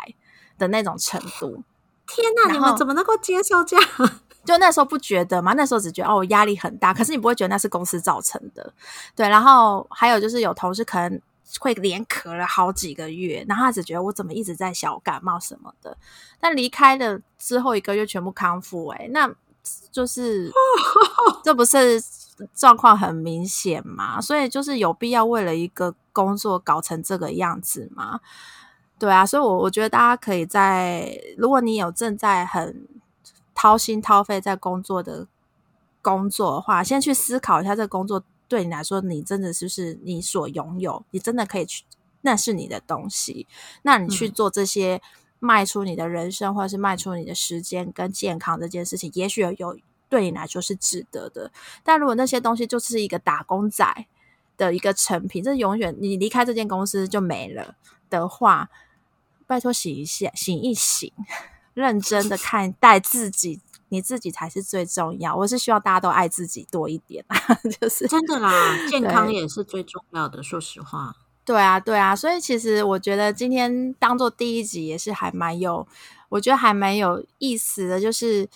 [0.58, 1.62] 的那种程度。
[2.06, 3.88] 天哪，你们怎么能够接受这样？
[4.44, 5.54] 就那时候不觉得吗？
[5.56, 6.92] 那时候只觉得哦，压力很大。
[6.92, 8.72] 可是你不会觉得那是公司造成的，
[9.14, 9.26] 对。
[9.28, 11.20] 然后还有就是有同事可能
[11.60, 15.96] 会连咳了好几个月，然后他只觉得我怎么一直在小感冒什么的。
[16.40, 19.32] 但离开了之后一个月全部康复，哎，那
[19.90, 20.50] 就是
[21.44, 22.02] 这不是
[22.54, 24.20] 状况很明显吗？
[24.20, 28.20] 所以就是有必要为了一个工作搞成这个样子吗？
[28.98, 32.88] 对啊，所以，我我觉得大家可以在，如果你有正在很
[33.54, 35.26] 掏心掏肺在工作的
[36.00, 38.22] 工作的话，先去思考一下，这个工作
[38.52, 41.02] 对你来说，你真的是不是你所拥有？
[41.10, 41.84] 你真的可以去，
[42.20, 43.46] 那是你的东西，
[43.80, 45.00] 那你去做这些
[45.38, 49.78] 卖出你的人生，或者是卖出你的时间跟健康这件事情，也许有
[50.10, 51.50] 对你来说是值得的。
[51.82, 54.06] 但如果那些东西就是一个打工仔
[54.58, 57.76] 的一个成品，这永远你离开这间公司就没了
[58.10, 58.68] 的话。
[59.44, 61.12] 拜托醒一下，醒一醒，
[61.74, 63.60] 认真的看待自己，
[63.92, 65.36] 你自己才是最重要。
[65.36, 67.22] 我是希望大家都爱自己多一点，
[67.78, 68.50] 就是真的啦，
[68.88, 70.42] 健康也是最重要的。
[70.42, 71.14] 说实话，
[71.44, 75.86] 对啊，对啊，所以其实我觉得今天当做第一集也是还蛮有，
[76.30, 78.48] 我觉得还蛮有意思的，就是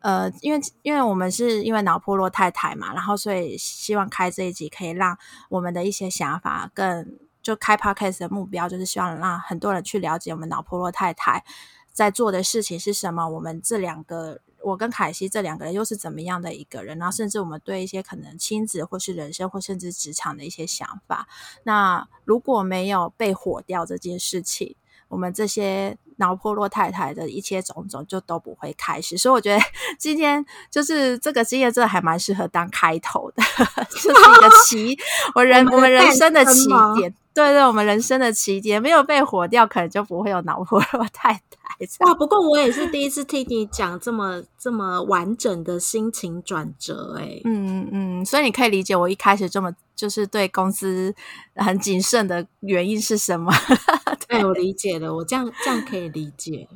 [0.00, 5.16] 呃，因为因为我们是因为脑破落太太嘛，然后所以希望开这一集可以让
[5.48, 7.18] 我们的一些想法更。
[7.42, 11.44] 就开 podcast 的目标就是希望让很多人去了解我们脑破落太太
[11.92, 13.28] 在做的事情是什么。
[13.28, 16.98] 我们这两个，我跟凯西这两个人又是怎么样的一个人？
[16.98, 21.28] 然后甚至我们对一些可能亲子或是人生或甚至职场的一些想法。
[21.62, 24.74] 那如果没有被火掉这件事情，
[25.06, 29.16] 我们这些脑破落太太的一切种种就都不会开始。
[29.16, 29.62] 所以我觉得
[30.00, 33.42] 今天就是这个经验真的还蛮适合当开头的，
[33.88, 34.98] 就是一个起
[35.36, 37.14] 我人我们人生的起点。
[37.36, 42.06] 对对，我们人生的起点没有被火掉，可能就不会有脑破落太太。
[42.06, 51.14] 哇，不过我也是第一次听你讲这么这么完整的心情转折，哎，嗯嗯，所以你可以理解我一开始这么就是对公司
[51.56, 53.52] 很谨慎的原因是什么？
[54.26, 56.66] 对我理解了，我这样这样可以理解。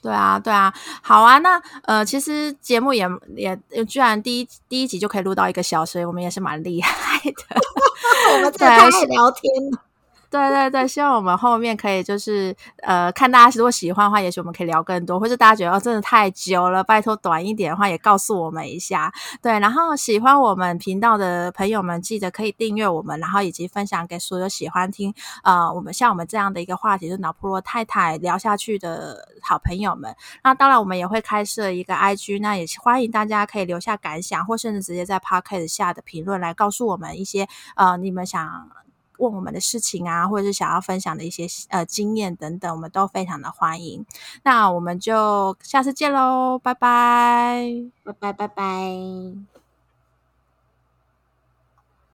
[0.00, 3.04] 对啊，对啊，好啊，那呃，其实节目也
[3.34, 7.60] 也居然第一第一集就可以录到一个小时，我们也是蛮厉害的。
[8.36, 9.82] 我们在太聊天了。
[10.28, 19.12] 对对对，希望我们后面可以就是呃，看大家如果喜欢的话，也许我们可以聊更多，或者大家觉得真的太久了，拜托短一点的话也告诉我们一下。
[19.40, 30.14] 对，然后喜欢我们频道的朋友们，记得可以订阅我们，然后以及分享给所有喜欢听呃我们像我们这样的一个话题，就脑破落太太聊下去的好朋友们。
[30.42, 38.85] 那当然，我们也会开设一个 IG，那也欢迎大家可以留下感想，或甚至直接在 Podcast 下的评论来告诉我们一些呃你们想。
[39.18, 44.04] 问我们的事情啊，或者是想要分享的一些呃经验等等，我们都非常的欢迎。
[44.42, 47.66] 那我们就下次见喽，拜拜，
[48.04, 49.55] 拜拜，拜拜。